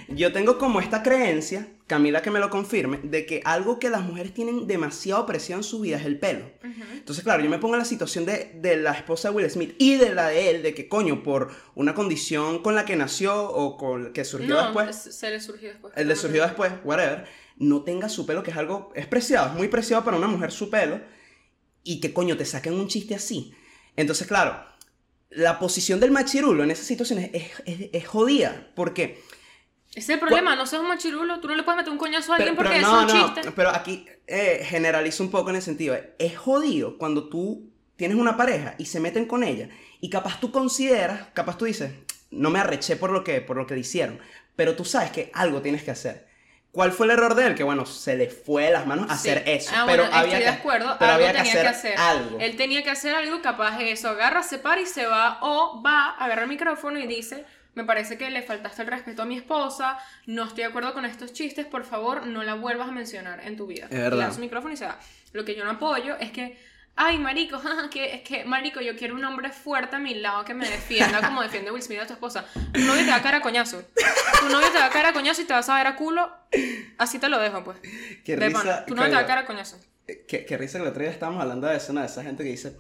[0.09, 4.03] Yo tengo como esta creencia, Camila que me lo confirme, de que algo que las
[4.03, 6.45] mujeres tienen demasiado presión en su vida es el pelo.
[6.93, 9.75] Entonces, claro, yo me pongo en la situación de, de la esposa de Will Smith
[9.79, 13.43] y de la de él, de que coño, por una condición con la que nació
[13.49, 15.95] o con que surgió No, después, es- se le surgió después.
[15.97, 17.25] el de No, surgió después, whatever,
[17.57, 20.53] no tenga su pelo, que es algo, es preciado, es muy preciado para una mujer
[20.53, 21.01] su pelo,
[21.83, 23.55] y que coño, te saquen un chiste así.
[23.97, 24.65] Entonces, claro,
[25.31, 29.23] la posición del machirulo en esas situaciones es, es, es jodida, porque...
[29.91, 32.33] Ese es el problema, no seas un machirulo, tú no le puedes meter un coñazo
[32.33, 33.53] a alguien Pero, porque no, es un no, chiste.
[33.53, 38.37] pero aquí eh, generalizo un poco en el sentido, es jodido cuando tú tienes una
[38.37, 39.69] pareja y se meten con ella,
[40.01, 41.93] y capaz tú consideras, capaz tú dices,
[42.33, 44.19] no me arreché por lo que, por lo que hicieron,
[44.57, 46.27] pero tú sabes que algo tienes que hacer.
[46.75, 47.55] ¿Cuál fue el error de él?
[47.55, 49.13] Que bueno, se le fue de las manos Sí.
[49.13, 49.71] hacer eso.
[49.73, 51.97] Ah, pero bueno, había estoy que, de acuerdo, pero algo había tenía que hacer.
[51.97, 52.39] algo.
[52.41, 55.81] Él tenía que hacer algo, capaz de eso, agarra, se para y se va, o
[55.87, 59.37] va, agarra el micrófono y dice, me parece que le faltaste el respeto a mi
[59.37, 63.41] esposa, no estoy de acuerdo con estos chistes, por favor, no la vuelvas a mencionar
[63.47, 63.87] en tu vida.
[63.89, 64.27] Es verdad.
[64.27, 64.99] Da su micrófono y se va.
[65.33, 66.59] Lo que yo no apoyo es que
[66.97, 67.61] Ay, marico,
[67.91, 71.21] que, es que, marico, yo quiero un hombre fuerte a mi lado que me defienda
[71.21, 72.45] como defiende Will Smith a tu esposa.
[72.73, 73.83] Tu novio te va a caer a coñazo.
[74.41, 76.31] Tu novio te va a caer a coñazo y te vas a ver a culo.
[76.99, 77.79] Así te lo dejo, pues.
[78.25, 78.87] Qué De risa, pana.
[78.87, 79.77] Tu novio te va a caer a coñazo.
[80.07, 82.01] Eh, Qué, qué risa que el otro día estábamos hablando de eso, ¿no?
[82.01, 82.77] de esa gente que dice,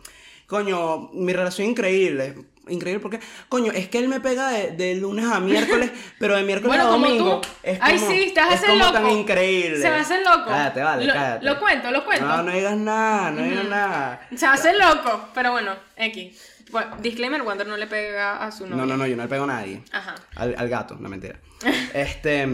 [0.46, 2.34] coño, mi relación increíble.
[2.66, 6.44] Increíble porque, coño, es que él me pega de, de lunes a miércoles, pero de
[6.44, 7.40] miércoles Bueno, a domingo.
[7.42, 7.48] tú.
[7.62, 8.92] Es Ay, sí, a es hacer como loco.
[8.92, 9.82] tan increíble.
[9.82, 10.46] Se va a hacer loco.
[10.46, 11.44] Cállate, vale, lo, cállate.
[11.44, 12.26] Lo cuento, lo cuento.
[12.26, 14.28] No, no digas nada, no digas nada.
[14.34, 15.28] Se hace loco.
[15.34, 16.53] Pero bueno, X.
[16.74, 18.78] Bueno, disclaimer, Wander no le pega a su novio.
[18.78, 19.80] No, no, no, yo no le pego a nadie.
[19.92, 20.16] Ajá.
[20.34, 21.38] Al, al gato, no mentira.
[21.94, 22.48] este,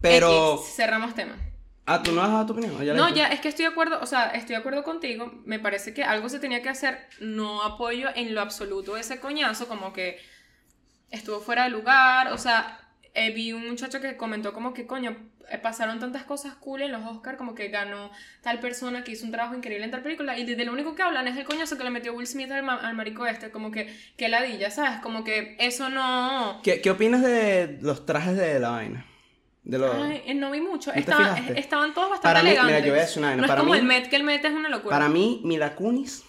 [0.00, 0.54] pero...
[0.60, 1.34] X, cerramos tema.
[1.84, 2.76] Ah, ¿tú no has dado tu opinión?
[2.76, 4.84] ¿O ya la No, ya, es que estoy de acuerdo, o sea, estoy de acuerdo
[4.84, 5.32] contigo.
[5.46, 7.08] Me parece que algo se tenía que hacer.
[7.18, 10.20] No apoyo en lo absoluto ese coñazo, como que
[11.10, 12.32] estuvo fuera de lugar.
[12.32, 12.78] O sea,
[13.14, 15.16] eh, vi un muchacho que comentó como que, coño,
[15.50, 19.24] eh, pasaron tantas cosas cool en los Oscars, como que ganó tal persona que hizo
[19.24, 20.38] un trabajo increíble en tal película.
[20.38, 22.68] Y de, lo único que hablan es el coñazo que le metió Will Smith al,
[22.68, 25.00] al marico este, como que, que ladilla, ¿sabes?
[25.00, 26.60] Como que eso no.
[26.62, 29.06] ¿Qué, ¿Qué opinas de los trajes de la vaina?
[29.64, 29.94] De los...
[29.94, 30.90] Ay, eh, no vi mucho.
[30.90, 32.84] ¿No te Estaban, todos bastante Para mí, mira, elegantes.
[32.86, 34.22] yo voy a decir una vaina, No para es como mí- el Met, que el
[34.24, 34.96] Met es una locura.
[34.96, 36.24] Para mí, Mila Kunis,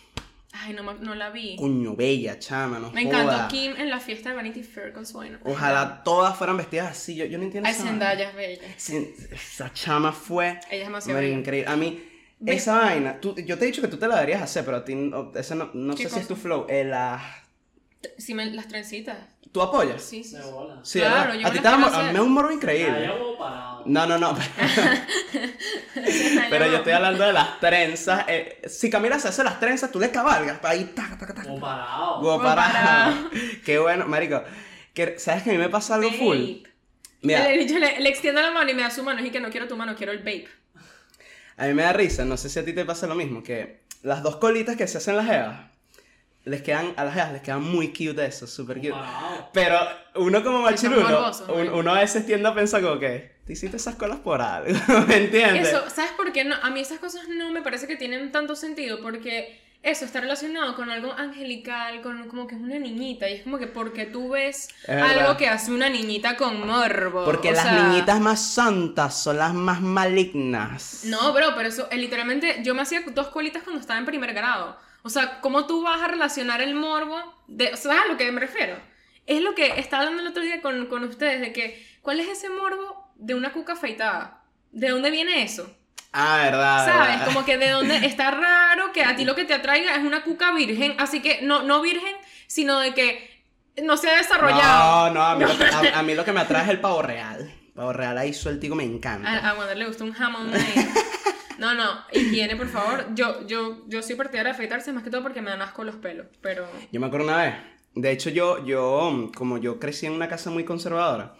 [0.54, 1.56] Ay, no, no la vi.
[1.56, 3.22] coño, bella, chama, no Me joda.
[3.24, 5.40] encantó Kim en la fiesta de Vanity Fair con su vaina.
[5.46, 8.62] Ojalá todas fueran vestidas así, yo, yo no entiendo Ay, esa Zendaya es bella.
[9.32, 10.60] Esa chama fue...
[10.70, 11.28] Ella es bella.
[11.30, 11.72] increíble.
[11.72, 12.04] A mí,
[12.46, 14.86] esa vaina, tú- yo te he dicho que tú te la deberías hacer, pero a
[14.86, 16.66] ti, no, ese no, no ¿Qué sé si es tu flow.
[16.70, 16.84] Eh,
[18.18, 19.18] Sí, me- las trencitas.
[19.52, 20.02] ¿Tú apoyas?
[20.02, 20.38] Sí, sí.
[20.38, 20.80] De bola.
[20.84, 21.36] Sí, Claro, ¿verdad?
[21.42, 23.06] yo A ti te da un morro Ah, increíble.
[23.06, 23.84] yo parado.
[23.86, 24.34] No, no, no.
[26.50, 28.26] Pero yo estoy hablando de las trenzas.
[28.28, 30.60] eh, si Camila se hace las trenzas, tú le cabalgas.
[30.60, 31.50] para Ahí, taca, taca, taca.
[31.60, 32.22] Parado.
[32.22, 32.56] Go Go para.
[32.56, 33.30] para.
[33.66, 34.44] Qué bueno, marico.
[34.94, 36.64] Que, ¿Sabes que a mí me pasa algo full?
[37.24, 39.24] Mira, Le, le- le- le extiendo la mano y me da su mano.
[39.26, 40.48] Y que no quiero tu mano, quiero el vape.
[41.58, 42.26] a mí me da risa.
[42.26, 43.44] No sé si a ti te pasa lo mismo.
[43.44, 45.60] Que las dos colitas que se hacen las jevas,
[46.46, 48.92] les quedan, a las jevas les quedan muy cute eso, súper cute.
[48.92, 49.50] Parado.
[49.54, 49.78] Pero
[50.16, 51.78] uno como machirulo, morbosos, un- marico.
[51.78, 54.70] uno a veces tiende a pensar como que te hiciste esas colas por algo,
[55.08, 55.68] ¿me entiendes?
[55.70, 56.44] Eso, ¿sabes por qué?
[56.44, 60.22] No, a mí esas cosas no me parece que tienen tanto sentido porque eso está
[60.22, 64.06] relacionado con algo angelical, con como que es una niñita y es como que porque
[64.06, 67.26] tú ves algo que hace una niñita con morbo.
[67.26, 71.02] Porque o las sea, niñitas más santas son las más malignas.
[71.06, 74.34] No, bro, pero eso, eh, literalmente, yo me hacía dos colitas cuando estaba en primer
[74.34, 74.78] grado.
[75.04, 77.18] O sea, ¿cómo tú vas a relacionar el morbo?
[77.48, 78.78] De, ¿Sabes a lo que me refiero?
[79.26, 82.28] Es lo que estaba hablando el otro día con, con ustedes, de que, ¿cuál es
[82.28, 84.44] ese morbo de una cuca afeitada?
[84.72, 85.76] ¿De dónde viene eso?
[86.14, 86.86] Ah, verdad.
[86.86, 87.20] ¿Sabes?
[87.20, 87.26] verdad.
[87.26, 90.24] Como que de dónde está raro que a ti lo que te atraiga es una
[90.24, 92.16] cuca virgen, así que no, no virgen,
[92.48, 93.44] sino de que
[93.82, 95.10] no se ha desarrollado.
[95.10, 96.80] No, no, a mí, Lo que, a, a mí lo que me atrae es el
[96.80, 97.54] pavo real.
[97.74, 99.30] Pavo real ahí sueltico me encanta.
[99.30, 100.90] A, a Wander le gusta un jamón ahí.
[101.62, 103.06] No, no, higiene, por favor.
[103.14, 105.96] Yo, yo, yo soy partidaria de afeitarse más que todo porque me dan asco los
[105.96, 106.66] pelos, pero...
[106.92, 107.54] Yo me acuerdo una vez.
[107.94, 111.36] De hecho, yo, yo, como yo crecí en una casa muy conservadora,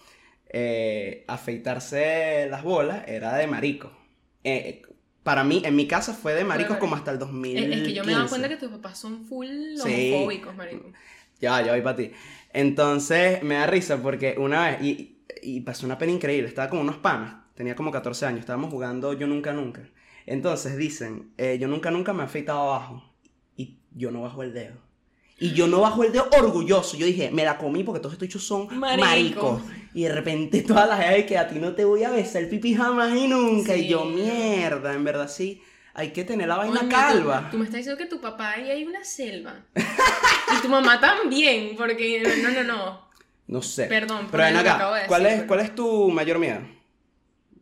[0.50, 3.92] eh, afeitarse las bolas era de marico.
[4.44, 4.84] Eh,
[5.24, 7.74] para mí, en mi casa fue de maricos Bueno, como hasta el Es, 2015.
[7.74, 10.12] es que yo me dado cuenta que tus papás son full Sí.
[10.14, 10.92] homofóbicos, marico.
[11.40, 12.12] Ya, ya voy para ti.
[12.54, 16.80] Entonces, me da risa porque una vez, y, y pasó una pena increíble, estaba con
[16.80, 19.82] unos panas, tenía como 14 años, estábamos jugando Yo Nunca Nunca.
[20.26, 23.04] Entonces dicen, eh, yo nunca nunca me he afeitado abajo
[23.58, 24.76] y yo no bajo el dedo.
[25.40, 26.96] Y yo no bajo el dedo orgulloso.
[26.98, 29.04] Yo dije, me la comí porque todos estos hechos son Marico.
[29.08, 29.62] maricos.
[29.96, 32.50] Y de repente todas las gente que a ti no te voy a besar el
[32.50, 33.76] pipí jamás y nunca.
[33.76, 34.10] Y yo, Sí.
[34.22, 35.62] mierda, en verdad sí.
[35.96, 37.46] Hay que tener la vaina calva.
[37.46, 39.66] Tú, tú me estás diciendo que tu papá ahí hay una selva.
[39.76, 43.02] y tu mamá también, porque no, no, no.
[43.48, 43.88] No sé.
[43.88, 46.60] Perdón Pero ven acá, ¿cuál, decir, es, pero- ¿cuál es tu mayor miedo?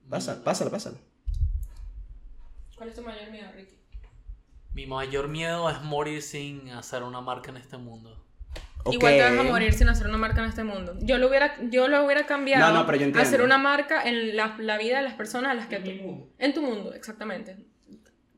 [0.09, 0.97] Pásalo, pásalo, pásalo.
[2.75, 3.75] ¿Cuál es tu mayor miedo, Ricky?
[4.73, 8.15] Mi mayor miedo es morir sin hacer una marca en este mundo.
[8.89, 10.95] Igual te vas a morir sin hacer una marca en este mundo.
[11.01, 13.27] Yo lo hubiera, yo lo hubiera cambiado No, no, pero yo a entiendo.
[13.27, 15.89] hacer una marca en la, la vida de las personas a las que En tú...
[15.91, 16.29] mi mundo.
[16.37, 17.57] En tu mundo, exactamente.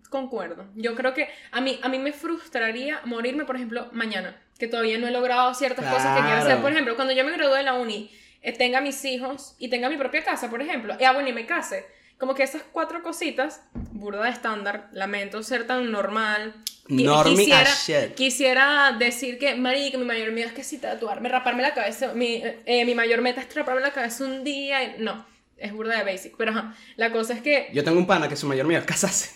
[0.09, 0.65] Concuerdo.
[0.75, 4.97] Yo creo que a mí, a mí me frustraría morirme, por ejemplo, mañana, que todavía
[4.97, 6.59] no he logrado ciertas cosas que quiero hacer.
[6.61, 8.11] Por ejemplo, cuando yo me gradúe de la uni,
[8.57, 11.45] tenga mis hijos y tenga mi propia casa, por ejemplo, y ah, bueno, y me
[11.45, 11.85] case.
[12.17, 16.53] Como que esas cuatro cositas, burda de estándar, lamento ser tan normal.
[16.87, 18.15] Normie quisiera, as shit.
[18.15, 22.41] quisiera decir que, marica, mi mayor miedo es que si tatuarme, raparme la cabeza, mi,
[22.65, 25.25] eh, mi mayor meta es raparme la cabeza un día, y- no,
[25.57, 28.35] es burda de basic, pero ajá, la cosa es que, Yo tengo un pana que
[28.35, 29.31] su mayor miedo es casarse.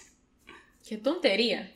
[0.88, 1.72] qué tontería.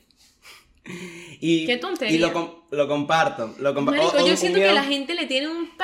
[1.40, 2.14] Y, Qué tontería.
[2.16, 3.54] Y lo, com- lo comparto.
[3.58, 5.76] Lo compa- Marico, yo siento que la gente le tiene un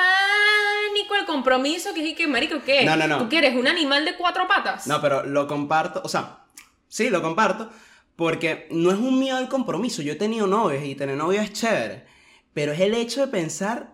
[1.15, 2.83] al compromiso, que es y que, marico, ¿qué?
[2.85, 3.17] No, no, no.
[3.19, 3.55] ¿Tú qué eres?
[3.55, 4.87] ¿Un animal de cuatro patas?
[4.87, 6.01] No, pero lo comparto.
[6.03, 6.39] O sea,
[6.87, 7.69] sí, lo comparto.
[8.15, 10.01] Porque no es un miedo al compromiso.
[10.01, 12.05] Yo he tenido novios y tener novios es chévere.
[12.53, 13.93] Pero es el hecho de pensar,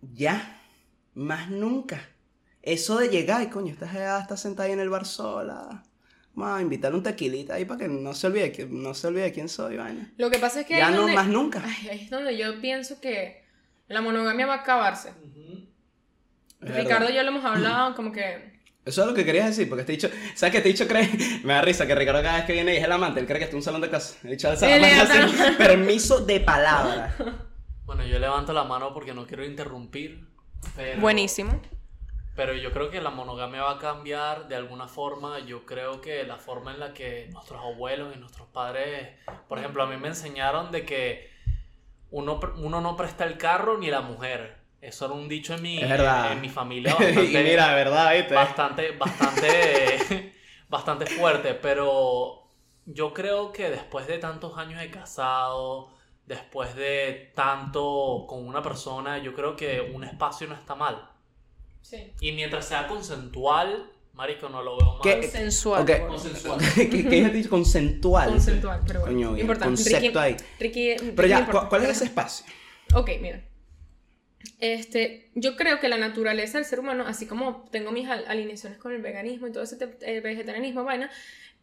[0.00, 0.60] ya,
[1.14, 2.08] más nunca.
[2.62, 5.82] Eso de llegar y coño, jeva está sentada ahí en el bar sola.
[6.34, 9.32] Vamos a invitarle un tequilita ahí para que no se olvide, que no se olvide
[9.32, 10.12] quién soy, vaina.
[10.18, 11.60] Lo que pasa es que Ya no, donde- más nunca.
[11.64, 13.42] Ay, ahí es donde yo pienso que
[13.88, 15.12] la monogamia va a acabarse.
[16.60, 18.58] Ricardo y yo lo hemos hablado como que...
[18.84, 20.88] Eso es lo que querías decir, porque te he dicho, ¿sabes qué te he dicho?
[20.88, 21.10] Cree,
[21.44, 23.38] me da risa que Ricardo cada vez que viene y es el amante, él cree
[23.38, 24.16] que está en un salón de casa.
[24.24, 27.14] He dicho al salón de permiso de palabra.
[27.88, 30.28] Bueno, yo levanto la mano porque no quiero interrumpir.
[30.76, 31.58] Pero, Buenísimo.
[32.36, 35.38] Pero yo creo que la monogamia va a cambiar de alguna forma.
[35.40, 39.16] Yo creo que la forma en la que nuestros abuelos y nuestros padres,
[39.48, 41.30] por ejemplo, a mí me enseñaron de que
[42.10, 44.57] uno, uno no presta el carro ni la mujer.
[44.80, 46.32] Eso era un dicho en mi, Es verdad.
[46.32, 48.34] en mi familia y bastante, mira, de verdad, ¿viste?
[48.34, 50.32] bastante, bastante,
[50.68, 51.54] bastante fuerte.
[51.54, 52.44] Pero
[52.86, 55.90] yo creo que después de tantos años de casado,
[56.26, 61.10] después de tanto con una persona, yo creo que un espacio no está mal.
[61.82, 62.12] Sí.
[62.20, 65.00] Y mientras sea consensual, marico, no lo veo mal.
[65.02, 65.20] ¿Qué?
[65.20, 65.82] Consensual.
[65.82, 65.90] Ok.
[65.98, 66.58] por- Consensual.
[66.74, 67.50] ¿Qué, qué dicho?
[67.50, 68.28] Consensual.
[68.30, 69.14] Consensual, pero bueno.
[69.30, 69.82] Coño, importante.
[69.82, 70.36] concepto ahí.
[70.60, 71.60] Ricky, Pero Ricky ya, importa.
[71.62, 72.46] ¿cu- ¿cuál es ese espacio?
[72.94, 73.42] Ok, mira.
[74.60, 78.78] Este, yo creo que la naturaleza del ser humano, así como tengo mis al- alineaciones
[78.78, 81.10] con el veganismo y todo ese eh, vegetarianismo, vaina,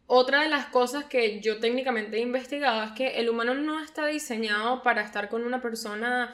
[0.06, 4.06] otra de las cosas que yo técnicamente he investigado es que el humano no está
[4.06, 6.32] diseñado para estar con una persona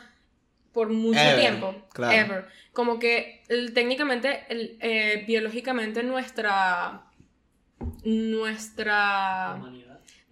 [0.72, 1.74] por mucho Ever, tiempo.
[1.92, 2.12] claro.
[2.16, 2.44] Ever.
[2.72, 7.02] Como que el- técnicamente, el, eh, biológicamente nuestra...
[8.04, 9.54] Nuestra...
[9.58, 9.81] Humanidad.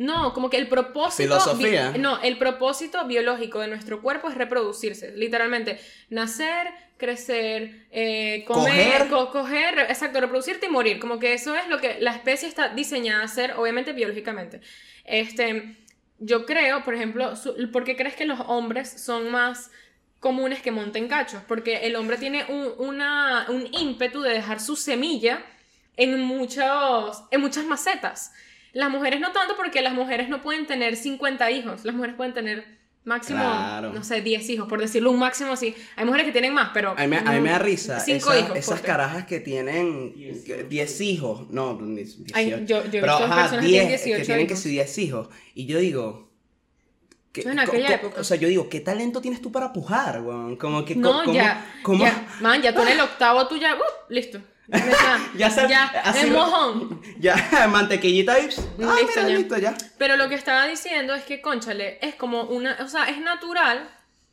[0.01, 1.23] No, como que el propósito.
[1.39, 1.93] Filosofía.
[1.99, 5.13] no, el propósito biológico de nuestro cuerpo es reproducirse.
[5.15, 9.09] Literalmente, nacer, crecer, eh, comer, Coger.
[9.11, 10.99] co- coger, re- exacto, reproducirte y morir.
[11.01, 14.63] Como que eso es lo que la especie está diseñada a hacer, obviamente biológicamente.
[15.05, 15.77] Este,
[16.19, 19.71] yo creo, por ejemplo, su- ¿por qué crees que los hombres son más
[20.19, 21.43] comunes que monten cachos?
[21.47, 25.45] Porque el hombre tiene un, una- un ímpetu de dejar su semilla
[25.99, 28.33] en, muchos, en muchas macetas.
[28.73, 31.85] Las mujeres no tanto porque las mujeres no pueden tener 50 hijos.
[31.85, 33.93] Las mujeres pueden tener máximo, Claro.
[33.93, 35.75] no sé, 10 hijos, por decirlo un máximo así.
[35.97, 36.91] Hay mujeres que tienen más, pero...
[36.91, 37.99] A mí, me- a mí me da risa.
[37.99, 38.57] Cinco esas, hijos.
[38.59, 40.13] esas carajas que tienen
[40.69, 41.51] 10 hijos.
[41.51, 42.33] No, 18.
[42.37, 44.99] Ay, yo- yo Pero ajá, personas que tienen 10 que 18 tienen que ser 10
[44.99, 45.29] hijos.
[45.55, 46.31] Y yo digo.
[47.33, 48.21] que- En aquella época.
[48.21, 50.57] O sea, yo digo, ¿qué talento tienes tú para pujar, weón?
[50.57, 50.95] Como que.
[50.97, 52.27] No, cómo- ya, cómo- ya.
[52.41, 53.77] Man, ya tú en el octavo, tú ya...
[53.77, 53.79] uh,
[54.13, 54.41] listo.
[55.37, 57.01] Ya, sal- ya, así- es mojón.
[57.21, 57.35] Ya,
[57.71, 58.43] mantequillita y.
[58.45, 59.29] Ah, Listo, mira, ya.
[59.29, 59.75] listo, ya.
[59.99, 63.89] Pero lo que estaba diciendo es que, conchale, es como una, o sea, es natural,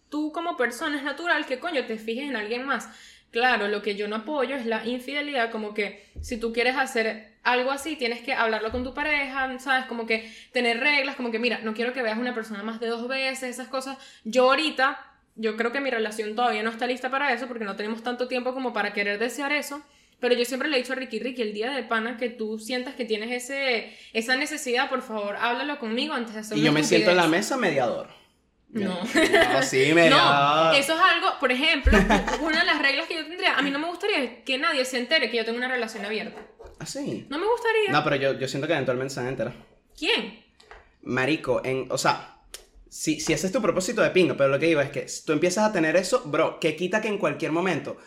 [0.09, 2.87] tú como persona es natural que, coño, te fijes en alguien más.
[3.31, 7.33] Claro, lo que yo no apoyo es la infidelidad, como que si tú quieres hacer
[7.43, 9.85] algo así, tienes que hablarlo con tu pareja, ¿sabes?
[9.85, 12.87] Como que tener reglas, como que, mira, no quiero que veas una persona más de
[12.87, 13.97] dos veces, esas cosas.
[14.23, 14.99] Yo ahorita,
[15.35, 18.27] yo creo que mi relación todavía no está lista para eso, porque no tenemos tanto
[18.29, 19.81] tiempo como para querer desear eso.
[20.19, 22.57] Pero yo siempre le he dicho a Ricky, Ricky, el día de pana que tú
[22.57, 26.71] sientas que tienes ese, esa necesidad, por favor, háblalo conmigo antes de hacer Y yo
[26.71, 28.07] me siento en la mesa mediador.
[28.69, 28.99] No.
[28.99, 30.73] No, sí, mediador.
[30.73, 31.95] No, eso es algo, por ejemplo,
[32.41, 34.97] una de las reglas que yo tendría, a mí no me gustaría que nadie se
[34.97, 36.41] entere que yo tengo una relación abierta.
[36.79, 37.27] ¿Ah, sí?
[37.29, 37.91] No me gustaría.
[37.91, 39.53] No, pero yo, yo siento que eventualmente se van a enterar.
[39.97, 40.43] ¿Quién?
[41.03, 42.39] Marico, en, o sea,
[42.89, 45.25] si, si ese es tu propósito de pinga, pero lo que digo es que si
[45.25, 47.97] tú empiezas a tener eso, bro, que quita que en cualquier momento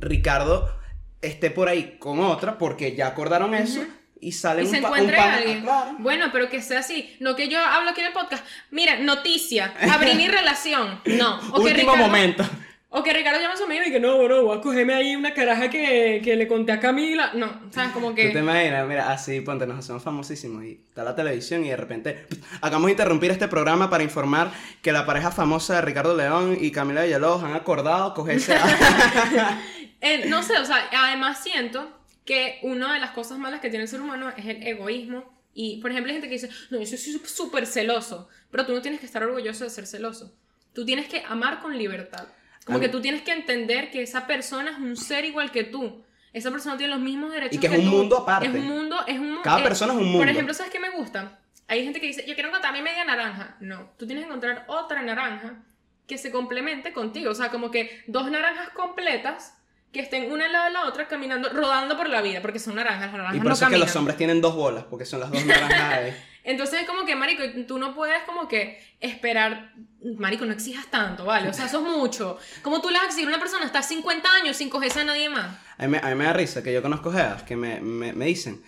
[0.00, 0.79] Ricardo
[1.22, 3.84] esté por ahí con otra porque ya acordaron eso
[4.20, 5.62] y sale Y un, se un pana- alguien.
[5.62, 5.96] Claro.
[5.98, 7.16] Bueno, pero que sea así.
[7.20, 8.44] No que yo hablo aquí en el podcast.
[8.70, 9.72] Mira, noticia.
[9.92, 11.00] Abrí mi relación.
[11.06, 11.38] No.
[11.52, 12.44] O que Último Ricardo- momento.
[12.92, 15.14] O que Ricardo llama a su amigo y que no, bro, voy a cogerme ahí
[15.14, 17.30] una caraja que, que le conté a Camila.
[17.34, 18.38] No, o sea, como ¿Tú te que.
[18.40, 18.84] imaginas?
[18.88, 22.26] Mira, así, ponte, nos hacemos famosísimos y está la televisión y de repente
[22.60, 24.50] hagamos de interrumpir este programa para informar
[24.82, 29.60] que la pareja famosa de Ricardo León y Camila Villalobos han acordado cogerse a...
[30.00, 33.84] Eh, no sé, o sea, además siento que una de las cosas malas que tiene
[33.84, 35.38] el ser humano es el egoísmo.
[35.52, 38.28] Y, por ejemplo, hay gente que dice, no, yo soy sú- súper celoso.
[38.50, 40.32] Pero tú no tienes que estar orgulloso de ser celoso.
[40.72, 42.28] Tú tienes que amar con libertad.
[42.64, 46.04] Como que tú tienes que entender que esa persona es un ser igual que tú.
[46.32, 47.90] Esa persona tiene los mismos derechos Y que es un tú.
[47.90, 48.46] mundo aparte.
[48.46, 50.30] Es un mundo, es un Cada eh, persona es un Por mundo.
[50.30, 51.40] ejemplo, ¿sabes qué me gusta?
[51.66, 53.56] Hay gente que dice, yo quiero encontrar mi media naranja.
[53.60, 55.64] No, tú tienes que encontrar otra naranja
[56.06, 57.32] que se complemente contigo.
[57.32, 59.56] O sea, como que dos naranjas completas
[59.92, 62.76] que estén una al lado de la otra caminando, rodando por la vida, porque son
[62.76, 63.86] naranjas, las naranjas Y por no eso es que caminan.
[63.88, 66.14] los hombres tienen dos bolas, porque son las dos naranjas.
[66.44, 69.72] Entonces es como que, marico, tú no puedes como que esperar,
[70.16, 71.48] marico, no exijas tanto, ¿vale?
[71.48, 72.38] O sea, eso es mucho.
[72.62, 75.04] Como tú le vas a exigir a una persona hasta 50 años sin cogerse a
[75.04, 75.58] nadie más?
[75.76, 78.12] A mí, me- a mí me da risa que yo conozco jeas que me, me,
[78.14, 78.62] me dicen,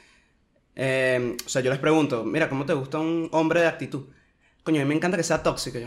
[0.77, 4.05] eh, o sea, yo les pregunto, mira, ¿cómo te gusta un hombre de actitud?
[4.65, 5.79] Coño, a mí me encanta que sea tóxico.
[5.79, 5.87] Yo.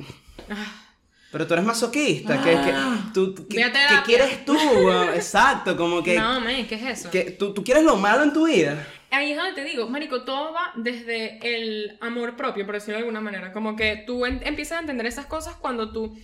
[1.36, 2.74] Pero tú eres masoquista, que, que,
[3.14, 4.04] tú, que, Ve a ¿qué terapia.
[4.06, 4.54] quieres tú?
[4.54, 5.10] weón?
[5.16, 7.12] Exacto, como que, No, man, ¿qué es eso?
[7.12, 8.88] que tú, tú quieres lo malo en tu vida.
[9.12, 13.00] Ahí es donde te digo, Marico, todo va desde el amor propio, por decirlo de
[13.00, 13.52] alguna manera.
[13.52, 16.18] Como que tú en- empiezas a entender esas cosas cuando tú,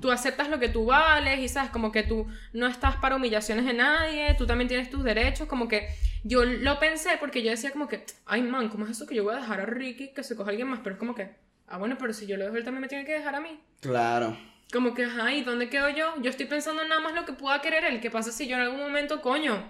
[0.00, 3.66] tú aceptas lo que tú vales y sabes, como que tú no estás para humillaciones
[3.66, 5.46] de nadie, tú también tienes tus derechos.
[5.46, 5.88] Como que
[6.24, 9.24] yo lo pensé porque yo decía, como que, ay, man, ¿cómo es eso que yo
[9.24, 10.80] voy a dejar a Ricky que se coja a alguien más?
[10.82, 13.04] Pero es como que, ah, bueno, pero si yo lo dejo, él también me tiene
[13.04, 13.60] que dejar a mí.
[13.80, 14.36] Claro.
[14.72, 16.14] Como que, ajá, ¿y dónde quedo yo?
[16.22, 18.00] Yo estoy pensando en nada más lo que pueda querer él.
[18.00, 19.62] ¿Qué pasa si yo en algún momento, coño,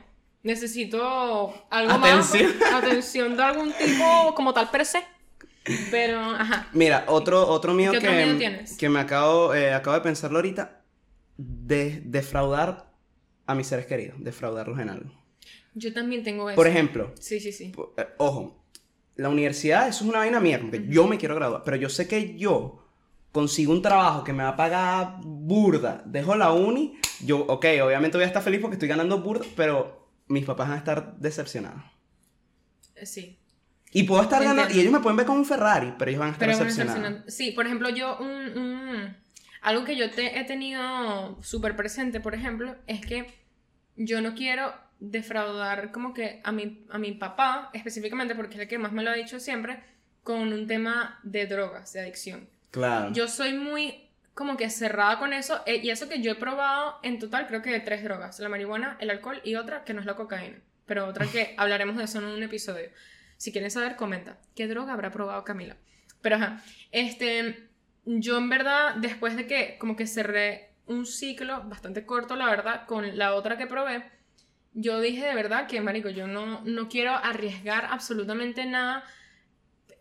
[0.42, 2.58] necesito algo Atención.
[2.58, 2.72] más?
[2.84, 5.02] Atención de algún tipo como tal per se.
[5.90, 6.68] Pero, ajá.
[6.72, 8.76] Mira, otro, otro mío ¿Qué que, otro miedo tienes?
[8.78, 10.84] que me acabo, eh, acabo de pensarlo ahorita,
[11.36, 12.92] de, defraudar
[13.46, 15.10] a mis seres queridos, defraudarlos en algo.
[15.74, 16.56] Yo también tengo eso.
[16.56, 17.72] Por ejemplo, Sí, sí, sí.
[17.96, 18.64] eh, ojo,
[19.16, 22.06] la universidad, eso es una vaina mía, porque yo me quiero graduar, pero yo sé
[22.06, 22.82] que yo
[23.32, 28.16] consigo un trabajo que me va a pagar burda, dejo la uni, yo, ok, obviamente
[28.16, 31.82] voy a estar feliz porque estoy ganando burda, pero mis papás van a estar decepcionados.
[32.94, 33.38] Eh, Sí.
[33.92, 34.62] Y puedo estar Entiendo.
[34.62, 36.58] ganando, y ellos me pueden ver con un Ferrari, pero ellos van a estar Pero
[36.58, 37.32] decepcionados.
[37.34, 39.16] Sí, por ejemplo, yo, un, un-
[39.62, 43.32] algo que yo te, he tenido súper presente, por ejemplo, es que
[43.96, 44.72] yo no quiero
[45.10, 49.02] defraudar como que a mi, a mi papá, específicamente porque es el que más me
[49.02, 49.80] lo ha dicho siempre,
[50.22, 52.48] con un tema de drogas, de adicción.
[52.70, 53.12] Claro.
[53.12, 56.98] Yo soy muy como que cerrada con eso, eh, y eso que yo he probado
[57.02, 60.06] en total creo que tres drogas, la marihuana, el alcohol y otra que no es
[60.06, 62.90] la cocaína, pero otra que hablaremos de eso en un episodio.
[63.38, 64.38] Si quieren saber, comenta.
[64.54, 65.76] ¿Qué droga habrá probado Camila?
[66.20, 67.68] Pero ajá, este,
[68.04, 72.86] yo en verdad, después de que como que cerré un ciclo bastante corto, la verdad,
[72.86, 74.04] con la otra que probé,
[74.78, 79.02] yo dije de verdad que, marico, yo no, no quiero arriesgar absolutamente nada.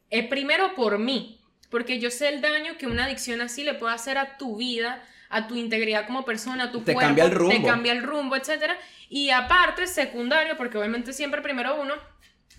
[0.09, 3.95] Eh, primero por mí, porque yo sé el daño que una adicción así le puede
[3.95, 7.31] hacer a tu vida, a tu integridad como persona, a tu Te cuerpo, cambia el
[7.31, 7.67] te rumbo.
[7.67, 8.73] cambia el rumbo, etc.
[9.09, 11.93] Y aparte, secundario, porque obviamente siempre primero uno,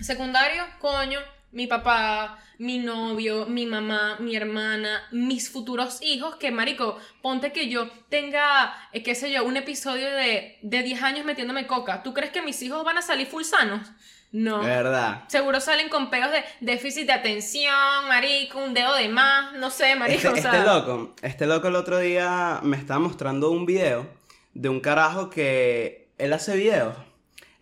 [0.01, 1.21] secundario, coño,
[1.53, 7.69] mi papá, mi novio, mi mamá, mi hermana, mis futuros hijos, que marico, ponte que
[7.69, 12.03] yo tenga, eh, qué sé yo, un episodio de, de 10 años metiéndome coca.
[12.03, 13.91] ¿Tú crees que mis hijos van a salir full sanos?
[14.33, 14.61] No.
[14.61, 15.25] Verdad.
[15.29, 17.75] Seguro salen con peos de déficit de atención,
[18.09, 20.53] marico, un dedo de más, no sé, marico, Este, o sea...
[20.53, 24.07] este loco, este loco el otro día me estaba mostrando un video
[24.53, 26.97] de un carajo que él hace videos,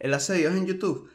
[0.01, 1.13] él hace videos en YouTube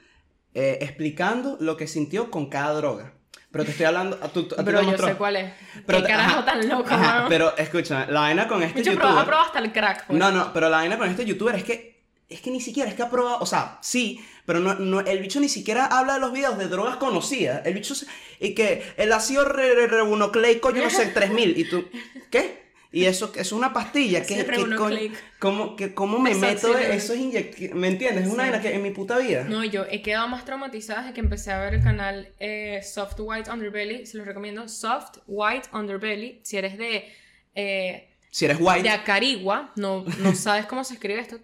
[0.54, 3.14] eh, explicando lo que sintió con cada droga.
[3.52, 4.20] Pero te estoy hablando,
[4.64, 5.54] Pero yo sé cuál es.
[5.88, 7.26] Pero Qué carajo ajá, tan loco, ajá.
[7.30, 9.18] Pero escúchame, la vaina con este Bicho, youtuber.
[9.18, 10.20] ha probado hasta el crack, pues.
[10.20, 11.90] No, no, pero la vaina con este youtuber es que
[12.30, 15.18] es que ni siquiera es que ha probado, o sea, sí, pero no, no- el
[15.18, 17.66] bicho ni siquiera habla de los videos de drogas conocidas.
[17.66, 18.06] El bicho se-
[18.40, 21.86] y que el ácido re- re- ribonucleico, yo no sé, 3000 y tú
[22.30, 22.69] ¿qué?
[22.92, 25.16] Y eso es una pastilla que, Ácido que ribonucleico.
[25.38, 26.84] ¿cómo, que, cómo me meto sí.
[26.90, 28.26] eso es inyect- ¿me entiendes?
[28.26, 28.50] Es una Sí.
[28.50, 29.44] vaina que en mi puta vida.
[29.44, 33.16] No, yo he quedado más traumatizada desde que empecé a ver el canal eh, Soft
[33.20, 34.08] White Underbelly.
[34.08, 34.68] Se los recomiendo.
[34.68, 36.40] Soft White Underbelly.
[36.42, 37.14] Si eres de,
[37.54, 41.40] eh, Si eres white, de Acarigua, no, no sabes cómo se escribe esto.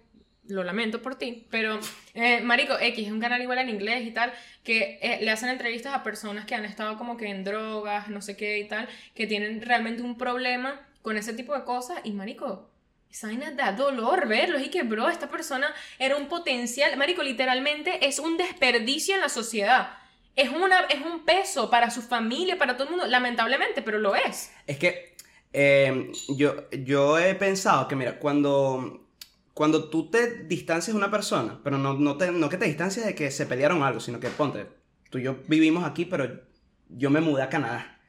[0.48, 1.46] Lo lamento por ti.
[1.50, 1.78] Pero,
[2.14, 4.32] eh, Marico X es un canal igual en inglés y tal.
[4.64, 8.20] Que eh, le hacen entrevistas a personas que han estado como que en drogas, no
[8.20, 8.88] sé qué y tal.
[9.14, 12.00] Que tienen realmente un problema con ese tipo de cosas.
[12.02, 12.68] Y, Marico.
[13.08, 18.04] Esa vaina da dolor verlos y que, bro, esta persona era un potencial, marico, literalmente
[18.04, 19.90] es un desperdicio en la sociedad.
[20.34, 24.16] Es, una, es un peso para su familia, para todo el mundo, lamentablemente, pero lo
[24.16, 24.50] es.
[24.66, 25.14] Es que
[25.52, 29.06] eh, yo, yo he pensado que, mira, cuando,
[29.54, 33.06] cuando tú te distancias de una persona, pero no, no, te- no que te distancias
[33.06, 34.66] de que se pelearon algo, sino que ponte,
[35.10, 36.42] tú y yo vivimos aquí, pero
[36.88, 38.00] yo me mudé a Canadá.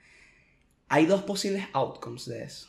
[0.89, 2.67] Hay dos posibles outcomes de eso.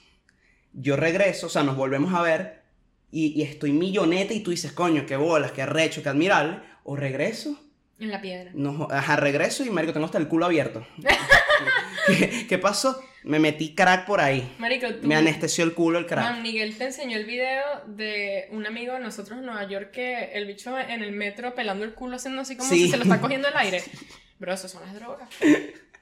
[0.73, 2.63] Yo regreso, o sea, nos volvemos a ver
[3.11, 6.61] y, y estoy milloneta y tú dices, coño, qué bolas, qué arrecho, qué admirable.
[6.85, 7.59] O regreso
[7.99, 8.51] En la piedra.
[8.55, 10.87] no, ajá, regreso y marico, tengo hasta el culo abierto.
[12.07, 13.03] ¿Qué, qué pasó?
[13.25, 14.55] Me metí crack por ahí.
[14.59, 15.07] Marico, tú.
[15.07, 16.25] Me anestesió el culo el crack.
[16.25, 20.31] Juan Miguel te enseñó el video de un amigo de nosotros en Nueva York que
[20.33, 22.85] el bicho en el metro pelando el culo haciendo así como Sí.
[22.85, 23.83] si se lo está cogiendo el aire.
[24.39, 25.29] Bro, eso son las drogas.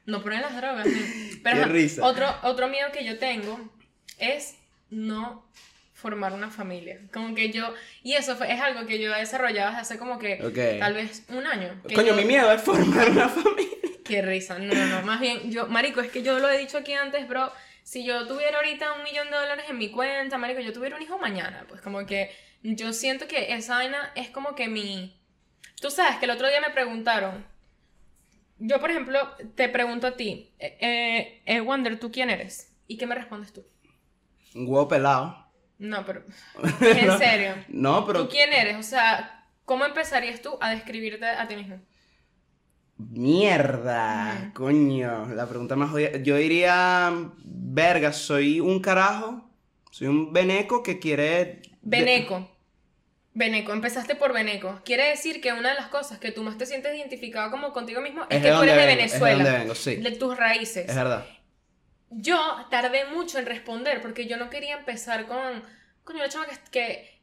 [0.05, 0.87] No ponen las drogas.
[0.87, 0.93] ¿no?
[1.43, 2.05] Pero Qué risa.
[2.05, 3.59] Otro, otro miedo que yo tengo
[4.19, 4.55] es
[4.91, 5.45] no
[5.95, 7.01] formar una familia.
[7.13, 7.73] Como que yo,
[8.03, 10.79] y eso fue, es algo que yo he desarrollado desde hace como que Ok.
[10.79, 11.81] tal vez un año.
[11.83, 13.67] Coño, yo- mi miedo es formar una familia.
[14.05, 16.79] Qué risa, no, no, no, más bien, yo, marico, es que yo lo he dicho
[16.79, 17.51] aquí antes, bro,
[17.83, 21.03] si yo tuviera ahorita un millón de dólares en mi cuenta, marico, yo tuviera un
[21.03, 22.31] hijo mañana, pues como que
[22.63, 25.19] yo siento que esa vaina es como que mi...
[25.81, 27.45] Tú sabes que el otro día me preguntaron,
[28.59, 29.19] yo, por ejemplo,
[29.55, 32.73] te pregunto a ti, eh, eh, eh, Wander, ¿tú quién eres?
[32.87, 33.65] ¿Y qué me respondes tú?
[34.57, 35.47] Un huevo pelado.
[35.79, 36.23] No, pero.
[36.81, 37.55] En serio.
[37.69, 38.25] No, pero.
[38.25, 38.77] ¿Tú quién eres?
[38.77, 41.79] O sea, ¿cómo empezarías tú a describirte a ti mismo?
[42.99, 46.17] Mierda, coño, la pregunta más jodida.
[46.23, 47.13] Yo diría,
[47.45, 49.51] verga, soy un carajo,
[49.91, 51.61] soy un beneco que quiere...
[51.83, 52.51] Beneco.
[53.35, 54.81] Beneco, empezaste por Beneco.
[54.83, 58.01] Quiere decir que una de las cosas que tú más te sientes identificado como contigo
[58.01, 59.45] mismo es, Es que de tú eres de es de Venezuela.
[59.45, 59.97] donde vengo, sí.
[59.97, 60.89] De tus raíces.
[60.89, 61.27] Es verdad.
[62.11, 65.63] Yo tardé mucho en responder porque yo no quería empezar con,
[66.05, 67.19] coño, la chama que, que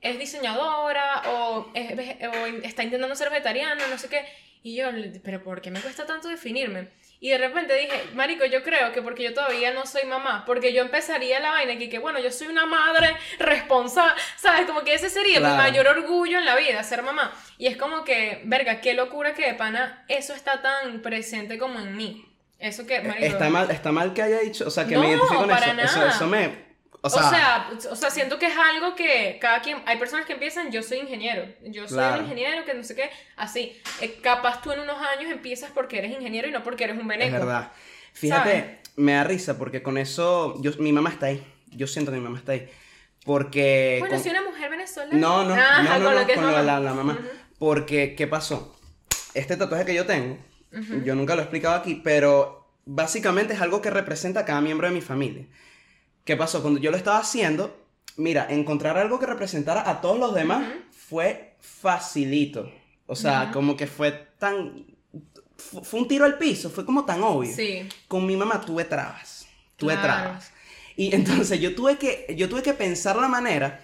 [0.00, 1.92] es diseñadora o, es
[2.28, 4.24] o está intentando ser vegetariana, no sé qué.
[4.62, 4.88] Y yo,
[5.22, 6.88] pero ¿por qué me cuesta tanto definirme?
[7.18, 10.72] Y de repente dije, marico, yo creo que porque yo todavía no soy mamá, porque
[10.74, 14.66] yo empezaría la vaina que, que bueno, yo soy una madre responsable, ¿sabes?
[14.66, 15.56] Como que ese sería mi Claro.
[15.56, 17.32] mayor orgullo en la vida, ser mamá.
[17.58, 21.78] Y es como que, verga, qué locura que de pana eso está tan presente como
[21.78, 22.35] en mí.
[22.58, 25.08] Eso que, marico, Está mal, está mal que haya dicho, o sea, que No, me
[25.10, 25.80] identifico con para eso.
[25.82, 26.10] Eso, nada.
[26.10, 26.66] eso me...
[27.02, 30.24] O O sea, sea, o sea, siento que es algo que cada quien, hay personas
[30.26, 32.16] que empiezan, yo soy ingeniero, yo soy Claro.
[32.18, 33.80] un ingeniero que no sé qué, así.
[34.00, 37.02] Eh, capaz tú en unos años empiezas porque eres ingeniero y no porque eres un
[37.02, 37.32] es beneco.
[37.32, 37.70] verdad.
[38.12, 38.64] Fíjate, ¿Sabes?
[38.96, 41.46] me da risa porque con eso, yo, mi mamá está ahí.
[41.70, 42.68] Yo siento que mi mamá está ahí.
[43.24, 43.96] Porque...
[44.00, 45.14] Bueno, con- si una mujer venezolana.
[45.18, 46.62] No, no, Ajá, no, no, con no, lo que es con mamá.
[46.62, 47.18] la, la mamá.
[47.58, 48.74] Porque, ¿qué pasó?
[49.34, 50.38] Este tatuaje que yo tengo,
[51.04, 54.86] Yo nunca lo he explicado aquí, pero básicamente es algo que representa a cada miembro
[54.88, 55.46] de mi familia.
[56.24, 56.60] ¿Qué pasó?
[56.62, 57.76] Cuando yo lo estaba haciendo,
[58.16, 62.70] mira, encontrar algo que representara a todos los demás fue facilito.
[63.06, 64.84] O sea, como que fue tan...
[65.56, 67.54] fu- Fue un tiro al piso, fue como tan obvio.
[67.54, 67.88] Sí.
[68.08, 69.46] Con mi mamá tuve trabas.
[69.76, 70.22] Tuve Claro.
[70.24, 70.52] trabas.
[70.96, 73.80] Y entonces yo tuve que, yo tuve que pensar la manera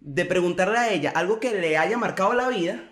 [0.00, 2.84] de preguntarle a ella algo que le haya marcado la vida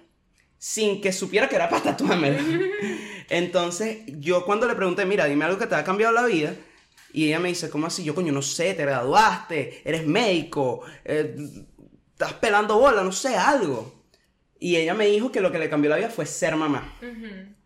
[0.58, 2.38] sin que supiera que era para tatuármelo.
[3.28, 6.54] Entonces yo cuando le pregunté, mira, dime algo que te ha cambiado la vida.
[7.12, 8.04] Y ella me dice, ¿cómo así?
[8.04, 11.34] Yo, coño, no sé, te graduaste, eres médico, eh,
[12.12, 13.94] estás pelando bola, no sé, algo.
[14.60, 16.98] Y ella me dijo que lo que le cambió la vida fue ser mamá.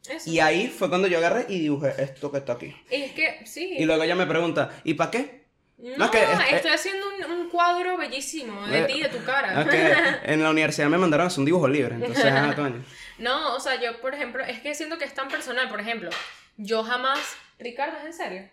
[0.08, 0.30] Eso.
[0.30, 2.74] Y ahí fue cuando yo agarré y dibujé esto que está aquí.
[2.90, 3.74] Y es que, sí.
[3.78, 5.42] Y luego ella me pregunta, ¿y para qué?
[5.78, 9.24] No, es que es- estoy haciendo un, un cuadro bellísimo de Eh, ti, de tu
[9.24, 9.62] cara.
[9.62, 12.84] Es que en la universidad me mandaron a hacer un dibujo libre, entonces, ah, coño.
[13.22, 15.68] No, o sea, yo, por ejemplo, es que siento que es tan personal.
[15.68, 16.10] Por ejemplo,
[16.56, 17.20] yo jamás.
[17.58, 18.48] Ricardo, ¿es en serio?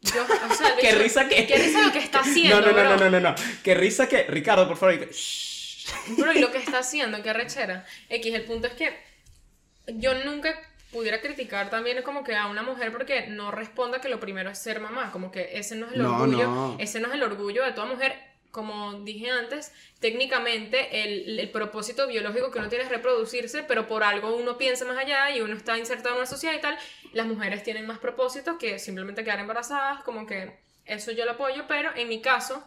[0.00, 2.60] Yo, o sea, ¿Qué risa que- ¿Qué risa lo que está haciendo?
[2.60, 2.96] No, no, no, bro?
[2.96, 3.34] no, no, no, no.
[3.62, 4.24] Qué risa que.
[4.24, 5.08] Ricardo, por favor.
[6.16, 7.84] Bro, y lo que está haciendo, qué rechera.
[8.08, 8.96] X, el punto es que
[9.86, 10.54] yo nunca
[10.92, 14.58] pudiera criticar también como que a una mujer porque no responda que lo primero es
[14.58, 15.10] ser mamá.
[15.12, 16.44] Como que ese no es el No, orgullo.
[16.46, 16.76] no.
[16.78, 18.14] Ese no es el orgullo de toda mujer.
[18.50, 24.02] Como dije antes, técnicamente el, el propósito biológico que uno tiene es reproducirse, pero por
[24.02, 26.78] algo uno piensa más allá y uno está insertado en una sociedad y tal.
[27.12, 31.66] Las mujeres tienen más propósitos que simplemente quedar embarazadas, como que eso yo lo apoyo,
[31.68, 32.66] pero en mi caso,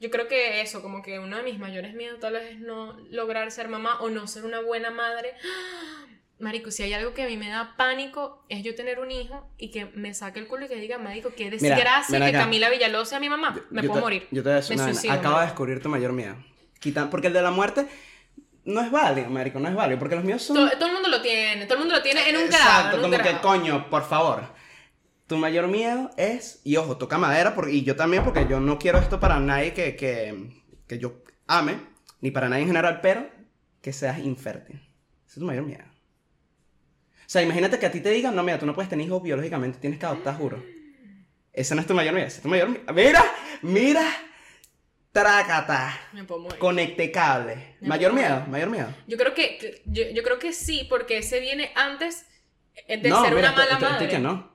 [0.00, 2.98] yo creo que eso, como que uno de mis mayores miedos tal vez es no
[3.10, 5.34] lograr ser mamá o no ser una buena madre.
[6.40, 9.46] Marico, si hay algo que a mí me da pánico es yo tener un hijo
[9.58, 12.32] y que me saque el culo y que diga, marico, qué Mira, desgracia que.
[12.32, 13.54] Camila Villalobos sea mi mamá.
[13.70, 14.28] Me Yo puedo te- morir.
[14.30, 16.36] Yo te voy a decir una suicido, Acaba de descubrir tu mayor miedo.
[16.78, 17.86] Quitan, porque el de la muerte
[18.64, 19.98] no es válido, marico, no es válido.
[19.98, 20.56] Porque los míos son.
[20.56, 22.64] Todo, todo el mundo lo tiene, todo el mundo lo tiene en un grado.
[22.64, 24.44] Exacto, en un como que coño, por favor.
[25.26, 28.78] Tu mayor miedo es, y ojo, toca madera, porque, y yo también, porque yo no
[28.78, 30.50] quiero esto para nadie que, que,
[30.88, 31.76] que yo ame,
[32.20, 33.28] ni para nadie en general, pero
[33.80, 34.76] que seas infértil.
[35.26, 35.84] Ese es tu mayor miedo.
[37.30, 39.22] O sea, imagínate que a ti te digan, no, mira, tú no puedes tener hijos
[39.22, 40.60] biológicamente, tienes que adoptar, juro.
[41.52, 42.82] Ese no es tu mayor miedo, ese es tu mayor miedo.
[42.92, 43.24] Mira,
[43.62, 44.02] mira,
[45.12, 46.58] tracata, Me puedo morir.
[46.58, 47.76] conecte cable.
[47.80, 48.88] Me Mayor puedo miedo, mayor miedo.
[49.06, 52.26] Yo creo que, yo, yo creo que sí, porque ese viene antes
[52.88, 54.08] eh, de no, ser mira, una mala madre.
[54.08, 54.50] que no.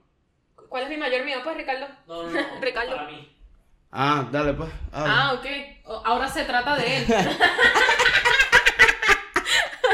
[0.68, 1.86] ¿Cuál es mi mayor miedo, pues, Ricardo?
[2.06, 2.46] No, no, no.
[2.60, 2.94] Ricardo.
[2.94, 3.36] Para mí.
[3.90, 4.68] Ah, dale, pues.
[4.92, 5.14] habla.
[5.28, 5.46] Ah, ok.
[5.84, 7.06] O- Ahora se trata de él.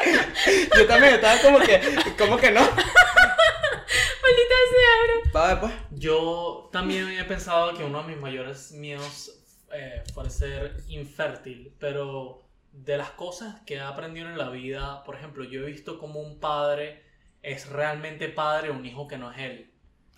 [0.76, 1.80] Yo también estaba como que,
[2.18, 2.60] como que no.
[4.22, 5.32] Maldita sea, bro.
[5.34, 5.72] Va, pues.
[5.90, 9.30] Yo también he pensado que uno de mis mayores miedos
[9.72, 12.42] eh, fuera ser infértil, pero
[12.72, 16.20] de las cosas que he aprendido en la vida, por ejemplo, yo he visto como
[16.20, 17.02] un padre
[17.42, 19.68] es realmente padre a un hijo que no es él.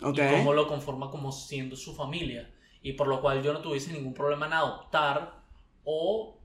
[0.02, 0.18] Ok.
[0.18, 2.52] y cómo lo conforma como siendo su familia.
[2.82, 5.42] Y por lo cual yo no tuviese ningún problema en adoptar
[5.84, 6.38] o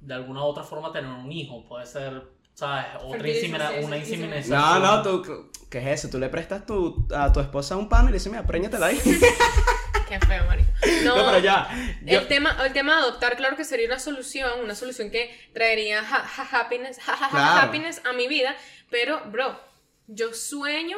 [0.00, 1.64] de alguna otra forma tener un hijo.
[1.66, 2.28] Puede ser,
[2.60, 2.86] ¿sabes?
[3.02, 4.58] Otra insemina- una inseminación.
[4.60, 6.10] No, no, tú, ¿qué es eso?
[6.10, 9.00] Tú le prestas tu, a tu esposa un pan y le dices, mira, préñatela ahí.
[10.08, 10.68] Qué feo, marico.
[11.04, 11.68] No, No, pero ya.
[12.02, 15.30] yo- El tema, el tema de adoptar, claro que sería una solución, una solución que
[15.54, 17.60] traería ja- ja- happiness, ja- Claro.
[17.68, 18.54] happiness a mi vida,
[18.90, 19.58] pero, bro,
[20.08, 20.96] yo sueño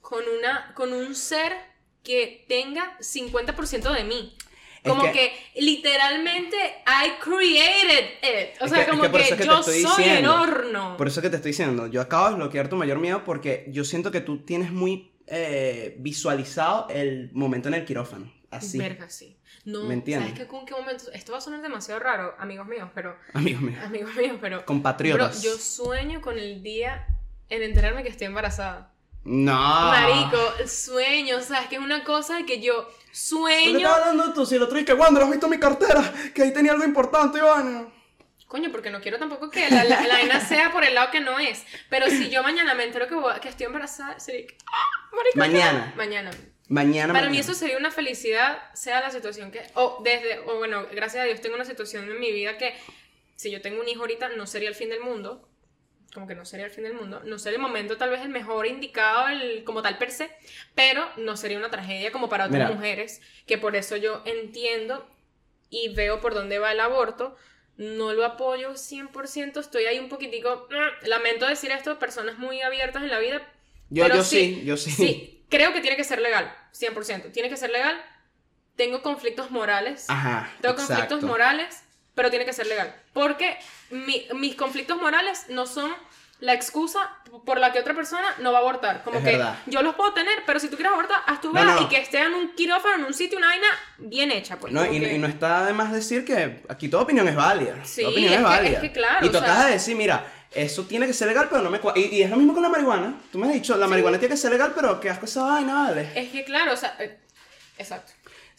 [0.00, 1.52] con, una, con un ser
[2.02, 4.36] que tenga 50% de mí.
[4.82, 6.56] Es Como que- que, literalmente
[6.86, 8.62] I created it.
[8.62, 10.34] O sea, que- como que que, es que te yo soy el diciendo.
[10.40, 10.96] horno.
[10.96, 13.84] Por eso que te estoy diciendo, yo acabo de desbloquear tu mayor miedo porque yo
[13.84, 18.32] siento que tú tienes muy eh, visualizado el momento en el quirófano.
[18.50, 18.78] Así.
[18.78, 19.36] Verga, sí.
[19.66, 20.30] No, ¿Me entiendes?
[20.30, 20.48] ¿sabes qué?
[20.48, 21.04] ¿Con qué momento?
[21.12, 23.14] Esto va a sonar demasiado raro, amigos míos, pero...
[23.34, 23.78] Amigos míos.
[23.84, 24.64] Amigos míos, pero...
[24.64, 25.42] Compatriotas.
[25.42, 27.06] yo sueño con el día
[27.50, 28.94] en enterarme que estoy embarazada.
[29.24, 29.52] No.
[29.54, 33.78] Marico, sueño, o sea, es que es una cosa que yo ¿Qué sueño...
[33.78, 34.46] estás hablando tú?
[34.46, 36.12] Si el otro día que, Wander, ¿has visto mi cartera?
[36.34, 37.92] Que ahí tenía algo importante, Iván.
[38.46, 41.20] Coño, porque no quiero tampoco que la, la, la vaina sea por el lado que
[41.20, 41.64] no es.
[41.90, 44.56] Pero si yo mañana me entero que, voy- que estoy embarazada, sería que...
[44.72, 45.92] ¡Ah, marico, Mañana.
[45.96, 46.30] Mañana.
[46.68, 47.12] Mañana.
[47.12, 49.60] Para mí eso sería una felicidad, sea la situación que...
[49.74, 50.38] O desde...
[50.46, 52.74] O bueno, gracias a Dios tengo una situación en mi vida que
[53.36, 55.46] si yo tengo un hijo ahorita no sería el fin del mundo.
[56.14, 57.20] Como que no sería el fin del mundo.
[57.24, 60.30] No sería el momento tal vez el mejor indicado el, como tal per se.
[60.74, 62.74] Pero no sería una tragedia como para otras Mira.
[62.74, 63.20] mujeres.
[63.46, 65.06] Que por eso yo entiendo
[65.70, 67.36] y veo por dónde va el aborto.
[67.76, 69.60] No lo apoyo 100%.
[69.60, 70.66] Estoy ahí un poquitico...
[70.70, 71.06] "Mm".
[71.08, 73.42] Lamento decir esto, personas muy abiertas en la vida.
[73.90, 74.90] Yo, pero yo sí, yo sí.
[74.90, 77.32] Sí, creo que tiene que ser legal, 100%.
[77.32, 77.98] Tiene que ser legal.
[78.76, 80.06] Tengo conflictos morales.
[80.08, 80.50] Ajá.
[80.60, 80.94] Tengo exacto.
[80.94, 81.84] conflictos morales,
[82.18, 82.92] pero tiene que ser legal.
[83.12, 83.56] Porque
[83.90, 85.94] mi- mis conflictos morales no son
[86.40, 86.98] la excusa
[87.46, 89.02] por la que otra persona no va a abortar.
[89.04, 89.56] Como Es que verdad.
[89.66, 91.80] yo los puedo tener, pero si tú quieres abortar, haz tu No, no.
[91.82, 93.66] y que esté en un quirófano, en un sitio, una vaina
[93.98, 94.56] bien hecha.
[94.58, 97.36] Pues, No, y, que- y no está de más decir que aquí toda opinión es
[97.36, 97.84] válida.
[97.84, 98.72] Sí, toda opinión es es, que- válida.
[98.78, 101.62] es que claro, Y tú acabas de decir, mira, eso tiene que ser legal, pero
[101.62, 103.14] no me y, y es lo mismo con la marihuana.
[103.30, 105.74] Tú me has dicho, la marihuana tiene que ser legal, pero qué asco esa vaina,
[105.84, 106.10] vale.
[106.14, 107.18] Es que claro, o sea, eh,
[107.78, 108.12] exacto.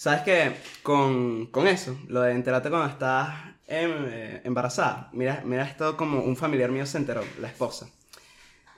[0.04, 0.56] ¿Sabes qué?
[0.82, 3.36] Con, con eso, lo de enterarte cuando estás
[3.68, 5.10] em, eh, embarazada.
[5.12, 7.90] Mira, mira esto como un familiar mío se enteró, la esposa.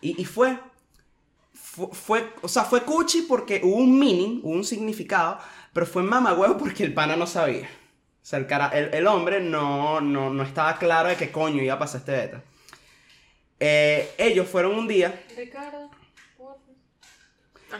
[0.01, 0.57] Y, y fue,
[1.53, 5.37] fue, fue- o sea, fue cuchi porque hubo un meaning, hubo un significado,
[5.73, 7.67] pero fue mamagüevo porque el pana no sabía.
[7.67, 11.61] O sea, el, cara, el, el hombre no, no, no estaba claro de qué coño
[11.61, 12.43] iba a pasar este beta.
[13.59, 15.91] Eh, ellos fueron un día, Ricardo,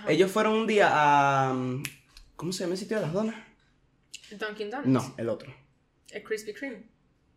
[0.08, 1.56] ellos fueron un día a...
[2.42, 3.36] ¿Cómo se llama el sitio de las donas?
[4.32, 4.88] Dunkin' Donuts.
[4.88, 5.54] No, el otro.
[6.10, 6.90] El Krispy Kreme.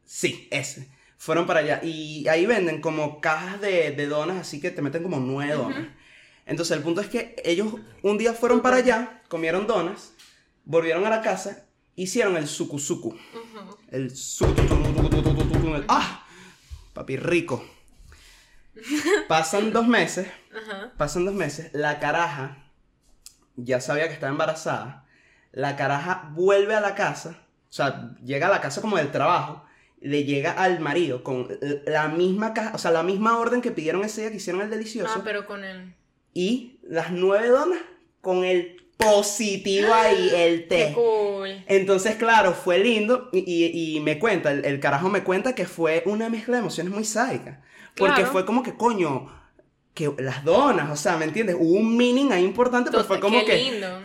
[0.02, 0.88] Sí, ese.
[1.18, 5.02] Fueron para allá y ahí venden como cajas de, de donas, así que te meten
[5.02, 5.78] como nueve donas.
[5.78, 5.90] Uh.
[6.46, 10.14] Entonces el punto es que ellos un día fueron para allá, comieron donas,
[10.64, 13.10] volvieron a la casa, hicieron el sukusuku.
[13.10, 13.76] Uh -huh.
[13.90, 14.54] El suku.
[15.86, 16.26] ¡Ah!
[16.94, 17.62] Papi rico.
[19.28, 20.28] Pasan dos meses.
[20.96, 21.68] Pasan dos meses.
[21.74, 22.63] La caraja
[23.56, 25.04] ya sabía que estaba embarazada.
[25.52, 27.38] La caraja vuelve a la casa,
[27.68, 29.64] o sea, llega a la casa como del trabajo,
[30.00, 31.48] le llega al marido con
[31.86, 34.70] la misma caja, o sea, la misma orden que pidieron ese día que hicieron el
[34.70, 35.94] delicioso Ah, pero con el...
[36.32, 37.78] y las nueve donas
[38.20, 40.92] con el positivo ahí, el Qué té.
[40.94, 41.62] cool.
[41.66, 45.66] Entonces, claro, fue lindo y, y- y me cuenta, el, el carajo me cuenta que
[45.66, 47.62] fue una mezcla de emociones muy sádica.
[47.96, 48.32] Porque Claro.
[48.32, 49.30] fue como que, coño,
[49.94, 51.56] que las donas, o sea, ¿me entiendes?
[51.58, 54.02] Hubo un meaning ahí importante, pero fue como Qué que, lindo.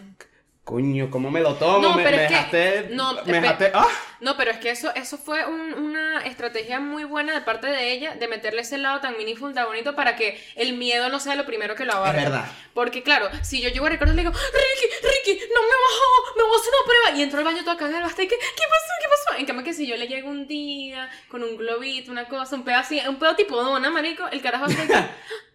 [0.63, 1.79] coño, ¿cómo me lo tomo?
[1.79, 3.87] No, me, pero me es que- dejaste, no, me dejaste, ¡ah!
[4.19, 7.91] No, pero es que eso, eso fue un- una estrategia muy buena de parte de
[7.91, 11.33] ella de meterle ese lado tan meaningful, tan bonito para que el miedo no sea
[11.35, 12.19] lo primero que lo abarque.
[12.19, 12.45] Es verdad.
[12.75, 16.37] Porque claro, si yo llego a Ricardo y le digo, Ricky, Ricky, no me bajó,
[16.37, 17.17] me voy a hacer una prueba.
[17.17, 18.93] Y entro al baño toda cagada hasta que, ¿qué pasó?
[19.01, 19.39] ¿Qué pasó?
[19.39, 22.63] En cambio que si yo le llego un día con un globito, una cosa, un
[22.63, 24.75] pedo así, un pedo tipo dona, marico, el carajo hace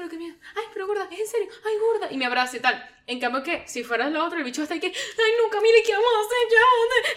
[0.00, 2.60] pero qué miedo, ay, pero gorda, es en serio, ay, gorda, y me abraza y
[2.60, 2.82] tal.
[3.06, 5.76] En cambio que si fueras lo otro, el bicho está ahí que, ay, no, Camila,
[5.84, 6.48] ¿qué vamos a hacer?
[6.48, 6.56] ¿Qué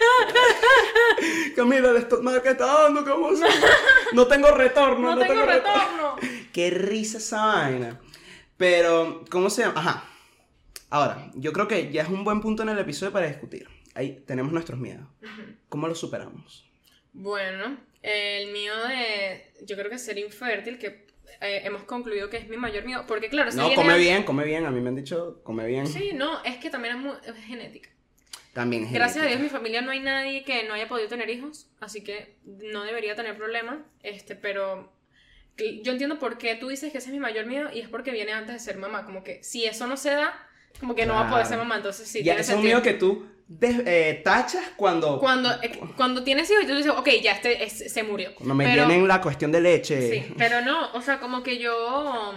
[0.04, 1.54] vamos a hacer?
[1.54, 3.46] Camila, el stock market está dando, ¿cómo se-
[4.12, 6.16] No tengo retorno, No, tengo retorno.
[6.52, 8.00] Qué risa esa vaina.
[8.58, 9.80] Pero, ¿cómo se llama?
[9.80, 10.04] Ajá.
[10.90, 13.66] Ahora, yo creo que ya es un buen punto en el episodio para discutir.
[13.94, 15.06] Ahí tenemos nuestros miedos.
[15.70, 16.68] ¿Cómo los superamos?
[17.14, 21.03] Bueno, el miedo de, yo creo que ser infértil, que
[21.40, 24.22] eh, hemos concluido que es mi mayor miedo, porque claro, ese No, come a- bien,
[24.24, 24.66] come bien.
[24.66, 25.86] A mí me han dicho, come bien.
[25.86, 27.90] Sí, no, es que también es, muy, es genética.
[28.52, 29.52] También es Gracias a Dios, genética.
[29.52, 33.14] mi familia no hay nadie que no haya podido tener hijos, así que no debería
[33.16, 33.84] tener problema.
[34.02, 34.92] Este, pero
[35.56, 38.10] yo entiendo por qué tú dices que ese es mi mayor miedo y es porque
[38.12, 39.04] viene antes de ser mamá.
[39.04, 40.32] Como que si eso no se da,
[40.80, 41.48] como que no va a poder Claro.
[41.48, 41.76] ser mamá.
[41.76, 43.26] Entonces sí, ya, es un miedo que tú
[43.60, 47.92] eh, tachas cuando, Cuando, eh, cuando tienes hijos y tú dices, ok, ya este es-
[47.92, 48.34] se murió.
[48.34, 50.10] cuando me pero, vienen la cuestión de leche.
[50.10, 52.32] Sí, pero no, o sea, como que yo.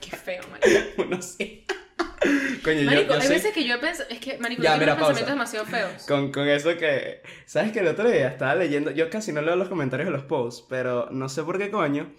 [0.00, 1.04] Qué feo, marico.
[1.08, 1.64] no sé.
[2.64, 4.02] Coño, Marico, yo hay soy- veces que yo pienso.
[4.10, 5.24] Es que, marico, Ya, yo tengo mira, unos pausa.
[5.26, 6.06] pensamientos demasiado feos.
[6.06, 7.22] Con, con eso que.
[7.46, 8.90] ¿Sabes que el otro día estaba leyendo?
[8.90, 12.12] Yo casi no leo los comentarios de los posts, pero no sé por qué coño.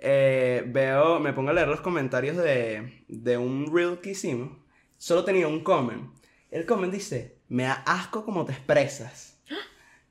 [0.00, 4.50] eh, veo, me pongo a leer los comentarios de, de un reel que hicimos.
[4.96, 6.12] Solo tenía un comment.
[6.52, 9.36] El comment dice, me da asco como te expresas.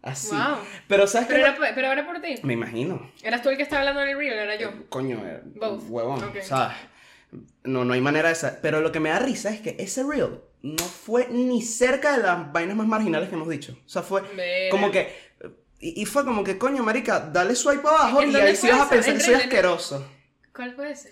[0.01, 0.29] Así.
[0.35, 0.57] Wow.
[0.87, 1.49] Pero ¿sabes Pero qué?
[1.65, 2.35] era, pero era por ti.
[2.43, 3.11] Me imagino.
[3.23, 4.33] ¿Eras tú el que estaba hablando en el reel?
[4.33, 4.71] Era yo.
[4.89, 5.83] Coño, eh, Both.
[5.89, 6.37] huevón, Ok.
[6.43, 6.77] ¿sabes?
[7.63, 10.03] No, no hay manera de sa- Pero lo que me da risa es que ese
[10.03, 13.77] reel no fue ni cerca de las vainas más marginales que hemos dicho.
[13.85, 14.21] O sea, fue
[14.71, 15.13] como que...
[15.79, 18.81] Y, y fue como que, coño, marica, dale swipe abajo ¿En y ahí sí vas
[18.81, 20.07] a pensar ¿En que soy asqueroso.
[20.55, 21.11] ¿Cuál fue ese?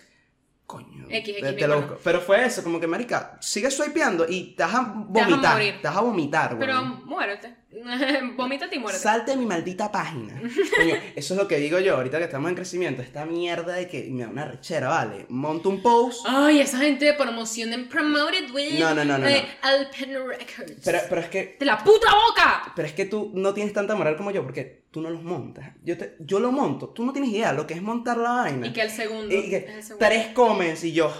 [0.66, 1.80] Coño, X, te, X, te lo ninguno.
[1.92, 2.00] busco.
[2.02, 5.52] Pero fue eso, como que, marica, sigue swipeando y te vas a vomitar.
[5.54, 5.74] morir.
[5.80, 7.04] Te vas a vomitar, Pero weón.
[7.06, 7.56] muérete.
[8.36, 9.02] Vomítate y muérete.
[9.02, 10.40] Salte de mi maldita página.
[10.76, 13.88] Coño, eso es lo que digo yo, ahorita que estamos en crecimiento, esta mierda de
[13.88, 15.26] que me da una rechera, ¿vale?
[15.28, 19.26] Monto un post, Ay, esa gente de promoción en Promoted with No, no, no, no,
[19.26, 19.68] eh, no.
[19.68, 20.82] Alpen Records.
[20.84, 21.56] pero, pero es que...
[21.58, 22.72] ¡De la puta boca!
[22.74, 25.70] Pero es que tú no tienes tanta moral como yo, porque tú no los montas.
[25.84, 28.66] Yo, te, yo lo monto, tú no tienes idea lo que es montar la vaina.
[28.66, 29.34] Y que el segundo.
[29.34, 30.06] Y que el segundo.
[30.06, 31.12] tres comments y yo...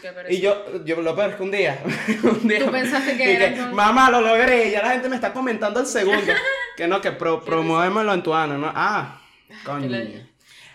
[0.00, 1.78] Que Y yo, yo lo peor es que un día,
[2.22, 5.16] un día Tú pensaste que era con- mamá, lo logré, y ya la gente me
[5.16, 6.32] está comentando el segundo.
[6.76, 8.72] que no, que pro, promuévemelo en tu ano, ¿no?
[8.74, 9.20] Ah,
[9.64, 9.88] coño.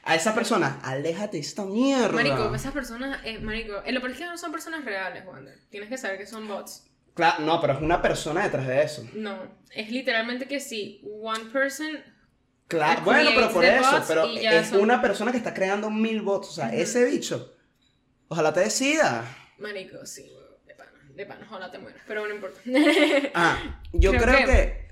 [0.04, 2.12] A esa persona, aléjate de esta mierda.
[2.14, 5.60] Marico, esas personas, eh, marico, eh, lo peor es que no son personas reales, Wander.
[5.70, 6.88] Tienes que saber que son bots.
[7.14, 9.04] Claro, no, pero es una persona detrás de eso.
[9.14, 9.38] No,
[9.70, 11.88] es literalmente que sí, one person,
[12.68, 16.48] Claro, bueno, pero por eso, pero es son- una persona que está creando mil bots.
[16.48, 17.54] O sea, ese bicho,
[18.32, 19.24] ojalá te decida.
[19.60, 20.32] marico, sí,
[20.66, 22.60] de pana, de pana, ojalá te mueras, pero no importa.
[23.36, 23.58] Ah,
[23.94, 24.90] yo Creo creo, que- que...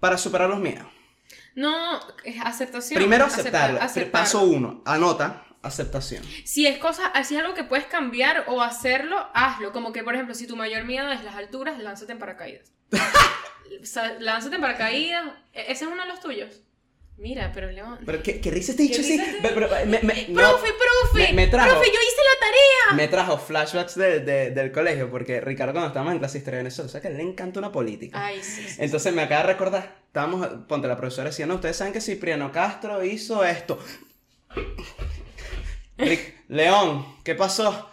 [0.00, 0.86] para superar los miedos.
[1.54, 2.96] no, es aceptación.
[2.98, 3.80] Primero aceptar- aceptarlo.
[3.82, 4.12] aceptarlo.
[4.12, 6.22] Paso uno, anota, aceptación.
[6.44, 9.72] Si es cosa, si es algo que puedes cambiar o hacerlo, hazlo.
[9.72, 12.72] Como que, por ejemplo, si tu mayor miedo es las alturas, lánzate en paracaídas.
[14.20, 15.24] Lánzate en paracaídas.
[15.52, 16.60] E- Ese es uno de los tuyos.
[17.20, 17.98] Mira, pero León.
[18.06, 19.40] Pero qué, qué risa este dicho ¿Qué así.
[19.42, 22.96] te- pero- me, me- no, profe, profe, me- me trajo- profe, yo hice la tarea.
[22.96, 26.56] me trajo flashbacks de- de- del colegio porque Ricardo cuando estábamos en clase de historia
[26.58, 28.24] de Venezuela, o sea que le encanta una política.
[28.24, 28.76] Ay, sí, sí.
[28.78, 32.50] Entonces me acaba de recordar, estábamos, ponte la profesora decía, no, ustedes saben que Cipriano
[32.52, 33.78] Castro hizo esto.
[36.48, 37.90] León, ¿qué pasó?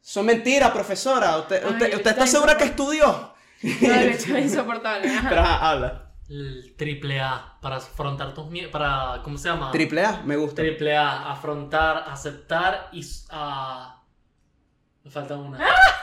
[0.00, 1.36] Son mentiras, profesora.
[1.38, 3.34] ¿Usted, Ay, usted, él ¿usted está está segura que estudió?
[3.82, 5.08] Vale, esto es insoportable.
[5.08, 5.28] ajá.
[5.28, 6.07] Pero ajá, habla.
[6.28, 9.70] El triple A, para afrontar tus miedos, para, ¿cómo se llama?
[9.70, 10.60] Triple A, me gusta.
[10.60, 13.02] Triple A, afrontar, aceptar y...
[13.30, 14.02] ah,
[15.04, 15.56] me falta una.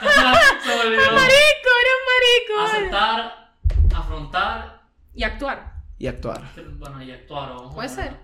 [0.64, 1.12] Se me olvidó.
[1.12, 2.60] Marico, eres marico.
[2.66, 3.52] Aceptar,
[3.94, 4.80] afrontar,
[5.14, 5.74] Y actuar.
[5.98, 6.42] Y actuar.
[6.78, 7.50] bueno, y actuar.
[7.50, 8.16] vamos Puede ser.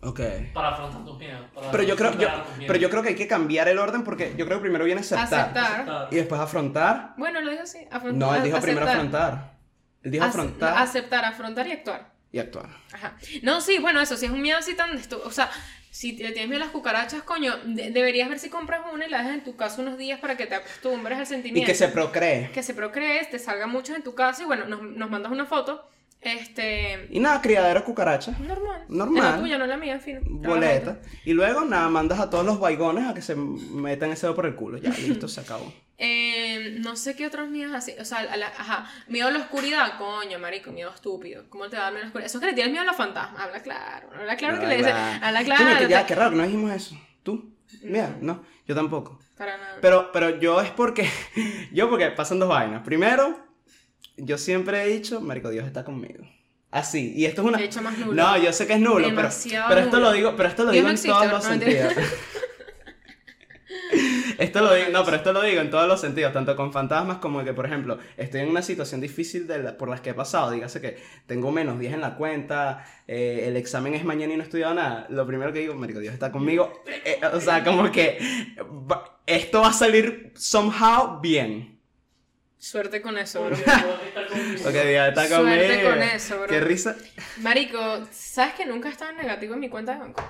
[0.00, 0.20] Ok.
[0.54, 1.42] Para afrontar tus miedos.
[1.54, 2.66] para Pero yo creo, yo, superar tus miedos.
[2.72, 5.02] pero yo creo que hay que cambiar el orden porque yo creo que primero viene
[5.02, 5.24] aceptar.
[5.40, 5.64] Aceptar.
[5.72, 6.08] Aceptar.
[6.10, 7.14] Y después afrontar.
[7.18, 7.86] Bueno, lo dijo así.
[7.90, 9.53] afrontar- No, él dijo primero afrontar.
[10.04, 12.12] Dijo afrontar Aceptar, afrontar y actuar.
[12.30, 12.68] y actuar.
[12.92, 13.16] Ajá.
[13.42, 15.00] No, sí, bueno, eso, si es un miedo así tan...
[15.24, 15.50] O sea,
[15.90, 19.10] si te tienes miedo a las cucarachas, coño, de- deberías ver si compras una y
[19.10, 21.66] la dejas en tu casa unos días para que te acostumbres al Y sentimiento.
[21.66, 22.50] que se procree.
[22.52, 25.46] Que se procrees, te salga mucho en tu casa y bueno, nos, nos mandas una
[25.46, 25.88] foto.
[26.24, 27.06] Este...
[27.10, 28.38] Y nada, criadero de cucarachas.
[28.40, 28.84] Normal.
[28.88, 29.22] Normal.
[29.32, 30.18] La tuya, no la mía, en fin.
[30.24, 30.98] Boleta.
[31.24, 34.46] Y luego nada, mandas a todos los baigones a que se metan ese dedo por
[34.46, 34.78] el culo.
[34.78, 35.72] Ya, listo, se acabó.
[35.98, 37.94] Eh, no sé qué otros miedos así.
[38.00, 38.90] O sea, a la- ajá.
[39.08, 41.44] Miedo a la oscuridad, coño, marico, miedo estúpido.
[41.50, 42.26] ¿Cómo te da miedo a la oscuridad?
[42.26, 43.40] Eso es que le tienes miedo a los fantasmas.
[43.42, 44.08] Habla claro.
[44.18, 44.92] Habla claro que le dices.
[44.94, 45.64] Habla claro.
[45.64, 46.96] Coño, que ya, qué raro no dijimos eso.
[47.22, 47.54] ¿Tú?
[47.82, 49.18] Mira, no, yo tampoco.
[49.36, 49.78] Para nada.
[49.80, 51.08] Pero, pero yo es porque.
[51.72, 52.82] Yo porque pasan dos vainas.
[52.84, 53.43] Primero,
[54.16, 56.24] yo siempre he dicho, Marico, Dios está conmigo.
[56.70, 57.12] Así.
[57.14, 57.58] Y esto es una.
[57.58, 58.14] De hecho, más nulo.
[58.14, 59.28] No, yo sé que es nulo, pero,
[59.68, 60.08] pero esto nulo.
[60.08, 61.92] lo digo, pero esto lo Dios digo no en todos los sentidos.
[64.38, 67.18] Esto lo digo, no, pero esto lo digo en todos los sentidos, tanto con fantasmas
[67.18, 70.14] como que, por ejemplo, estoy en una situación difícil de la- por las que he
[70.14, 70.96] pasado, dígase que
[71.26, 74.74] tengo menos 10 en la cuenta, eh, el examen es mañana y no he estudiado
[74.74, 78.18] nada, lo primero que digo, Marico, Dios está conmigo, eh, eh, o sea, como que
[79.26, 81.73] esto va a salir somehow bien.
[82.64, 83.56] Suerte con eso, bro.
[84.64, 86.46] Ok, Dios está Suerte con eso, bro.
[86.46, 86.96] Qué risa.
[87.42, 87.78] Marico,
[88.10, 90.24] ¿sabes que nunca estaba en negativo en mi cuenta de banco?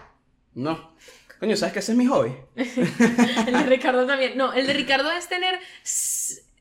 [0.55, 0.97] No.
[1.39, 2.35] Coño, ¿sabes que ese es mi hobby?
[2.57, 4.37] El de Ricardo también.
[4.37, 5.61] No, el de Ricardo es tener,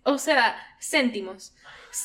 [0.04, 1.56] o sea, céntimos.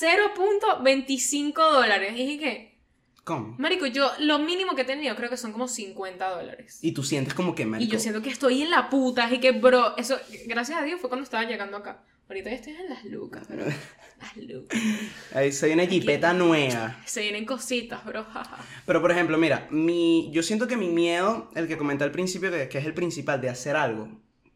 [0.01, 2.15] 0.25 dólares.
[2.15, 2.79] Y dije que,
[3.25, 3.55] ¿Cómo?
[3.59, 6.79] Marico, yo lo mínimo que he tenido creo que son como 50 dólares.
[6.81, 9.25] Y tú sientes como que, Y Marico, yo siento que estoy en la puta.
[9.25, 12.03] Así que, bro, eso, gracias a Dios, fue cuando estaba llegando acá.
[12.29, 13.65] Ahorita ya estoy en las lucas, bro.
[13.65, 14.79] Las lucas.
[15.35, 16.97] ahí se viene jipeta nueva.
[17.07, 18.27] Se vienen cositas, bro.
[18.87, 22.51] Pero por ejemplo, mira, mi, yo siento que mi miedo, el que comenté al principio,
[22.51, 24.09] que, que es el principal de hacer algo,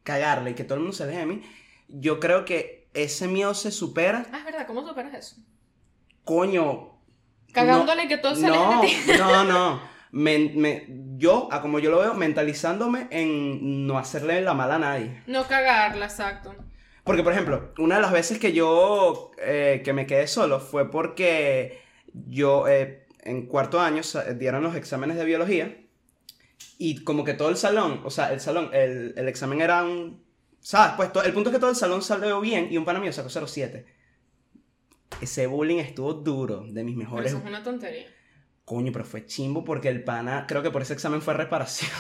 [0.03, 1.43] cagarle y que todo el mundo se aleje de mí,
[1.89, 5.37] yo creo que ese miedo se supera, Ah, es verdad, ¿cómo superas eso?
[6.25, 6.91] coño.
[7.53, 8.95] Cagándole que todo se no, de ti.
[9.19, 9.83] No, no.
[10.11, 10.87] men- me-
[11.19, 15.23] yo, a como yo lo veo, mentalizándome en no hacerle la mala a nadie.
[15.27, 16.55] No cagarla, exacto.
[17.05, 20.91] Porque, por ejemplo, una de las veces que yo eh, que me quedé solo fue
[20.91, 21.81] porque
[22.15, 25.77] yo eh, en cuarto año sa- dieron los exámenes de biología
[26.79, 30.23] y como que todo el salón, o sea, el salón, el, el examen era un...
[30.61, 30.93] ¿Sabes?
[30.97, 33.29] Pues el punto es que todo el salón salió bien y un pana mío sacó
[33.29, 33.85] 07.
[35.21, 37.33] Ese bullying estuvo duro, de mis Pero mejores...
[37.33, 38.07] eso es una tontería.
[38.65, 41.91] Coño, pero fue chimbo porque el pana, creo que por ese examen fue reparación.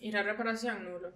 [0.00, 1.12] Ir a reparación, nulo.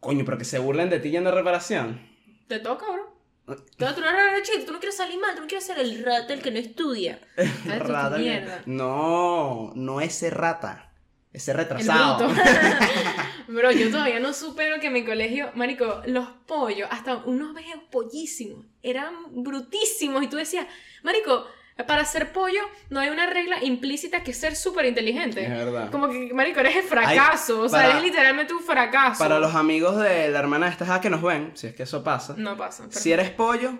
[0.00, 2.00] Coño, pero que se burlen de ti yendo a reparación.
[2.46, 3.16] Te toca, bro.
[3.46, 6.04] Tú, tú, no eres chico, tú no quieres salir mal, tú no quieres ser el
[6.04, 7.18] rata, el que no estudia.
[7.36, 8.62] Tu Rata mierda.
[8.66, 10.92] No, no ese rata.
[11.32, 12.28] Ese El retrasado.
[12.28, 12.42] bruto.
[13.48, 17.82] Bro, yo todavía no supero que en mi colegio, marico, los pollos, hasta unos vejos
[17.90, 20.22] pollísimos, eran brutísimos.
[20.22, 20.66] Y tú decías,
[21.02, 21.46] marico,
[21.86, 22.60] para ser pollo
[22.90, 25.42] no hay una regla implícita que ser súper inteligente.
[25.44, 25.90] Es verdad.
[25.90, 27.60] Como que, marico, eres el fracaso.
[27.62, 29.18] o sea, para- eres literalmente un fracaso.
[29.18, 31.84] Para los amigos de la hermana de esta jada que nos ven, si es que
[31.84, 32.86] eso pasa, No pasa.
[32.90, 33.72] si eres pollo,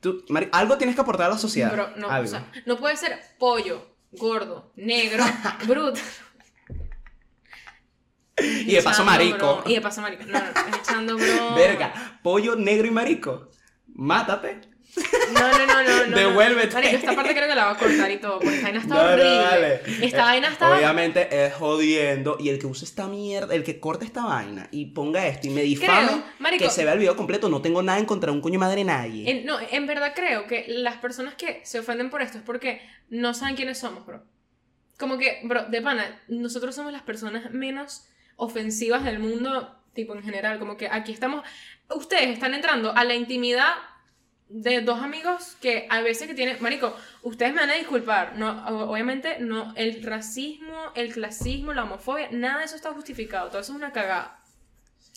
[0.00, 1.72] tú, mari- algo tienes que aportar a la sociedad.
[1.72, 2.24] Bro, no, algo.
[2.24, 5.22] o sea, no puede ser pollo, gordo, negro,
[5.66, 6.00] bruto.
[8.38, 9.62] y de paso marico.
[9.66, 10.24] Y de paso marico.
[10.24, 11.54] No, no, echando broma.
[11.54, 13.48] Verga, pollo negro y marico.
[13.94, 14.71] Mátate.
[15.32, 16.06] No, no, no, no.
[16.06, 16.74] no Devuélvete.
[16.74, 18.94] Marico, esta parte creo que la va a cortar y todo, porque esta vaina está
[18.94, 19.30] No, no, horrible.
[19.36, 19.74] dale.
[20.02, 20.76] Esta Eh, vaina está...
[20.76, 22.36] Obviamente es jodiendo.
[22.38, 25.50] Y el que use esta mierda, el que corte esta vaina y ponga esto y
[25.50, 26.64] me difame, marico.
[26.64, 28.84] que se vea el video completo, no tengo nada en contra de un coño madre
[28.84, 29.30] nadie.
[29.30, 32.82] En- no, en verdad creo que las personas que se ofenden por esto es porque
[33.08, 34.22] no saben quiénes somos, bro.
[34.98, 38.04] Como que, bro, de pana, nosotros somos las personas menos
[38.36, 40.58] ofensivas del mundo, tipo en general.
[40.58, 41.44] Como que aquí estamos.
[41.94, 43.72] Ustedes están entrando a la intimidad
[44.52, 46.58] de dos amigos que a veces que tienen.
[46.60, 48.36] Marico, ustedes me van a disculpar.
[48.36, 49.72] No, obviamente, no.
[49.76, 53.48] El racismo, el clasismo, la homofobia, nada de eso está justificado.
[53.48, 54.40] Todo eso es una cagada.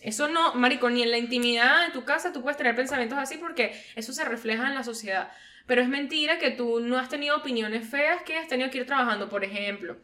[0.01, 3.37] Eso no, marico, ni en la intimidad de tu casa tú puedes tener pensamientos así
[3.37, 5.31] porque eso se refleja en la sociedad.
[5.65, 8.85] Pero es mentira que tú no has tenido opiniones feas que has tenido que ir
[8.85, 9.29] trabajando.
[9.29, 9.97] Por ejemplo,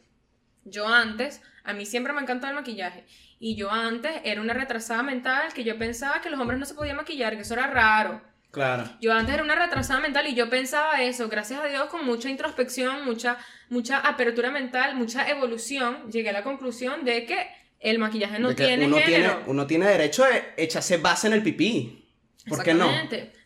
[0.65, 3.05] yo antes, a mí siempre me encantó el maquillaje.
[3.39, 6.73] Y yo antes era una retrasada mental que yo pensaba que los hombres no se
[6.73, 8.30] podían maquillar, que eso era raro.
[8.51, 8.83] Claro.
[8.99, 12.29] Yo antes era una retrasada mental y yo pensaba eso, gracias a Dios, con mucha
[12.29, 13.37] introspección, mucha,
[13.69, 17.47] mucha apertura mental, mucha evolución, llegué a la conclusión de que
[17.79, 19.35] el maquillaje no tiene uno género.
[19.35, 22.09] tiene uno tiene derecho de echarse base en el pipí.
[22.47, 22.91] ¿Por qué no?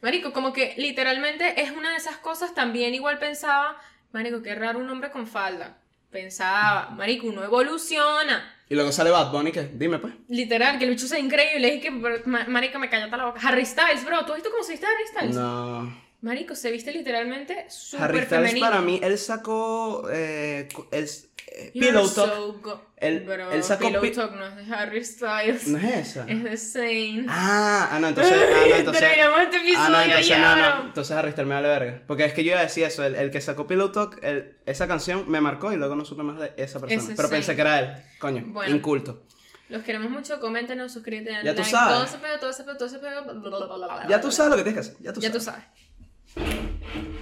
[0.02, 3.78] Marico, como que literalmente es una de esas cosas, también igual pensaba,
[4.12, 5.78] Marico, qué raro un hombre con falda.
[6.16, 8.56] Pensaba, Marico, uno evoluciona.
[8.70, 10.14] Y luego sale Bad Bunny que, dime pues.
[10.30, 11.76] Literal, que el bicho sea increíble.
[11.76, 13.42] Y que, Marico, me callate la boca.
[13.44, 15.36] Harry Styles, bro, ¿tú has visto cómo se viste Harry Styles?
[15.36, 15.94] No.
[16.22, 18.66] Marico, se viste literalmente Harry súper Styles femenino.
[18.66, 21.35] para mí, él sacó eh, You're
[21.74, 22.64] Pillow Talk.
[22.64, 25.68] so Él- Bro, él sacó Pillow pi- Talk no es de Harry Styles.
[25.68, 26.26] ¿No es esa?
[26.28, 27.26] Es de Zayn.
[27.30, 30.86] Ah, ah, no, entonces, ah, no, entonces, este episodio ah, no, entonces, ya, no, no,
[30.88, 32.02] entonces Harry Styles me vale verga.
[32.08, 34.58] Porque es que yo iba a decir eso, el, el que sacó Pillow Talk, el-
[34.66, 37.02] esa canción me marcó y luego no supe más de esa persona.
[37.02, 38.76] Ese Pero pensé que era él, coño, Bueno.
[38.76, 39.24] inculto.
[39.70, 42.12] Los queremos mucho, coméntenos, suscríbete, Ya tú like, sabes.
[42.12, 45.20] todo todo todo bla, bla, Ya tú sabes lo que tienes que hacer, ya tú
[45.22, 45.64] Ya tú sabes.
[46.36, 47.16] sabes.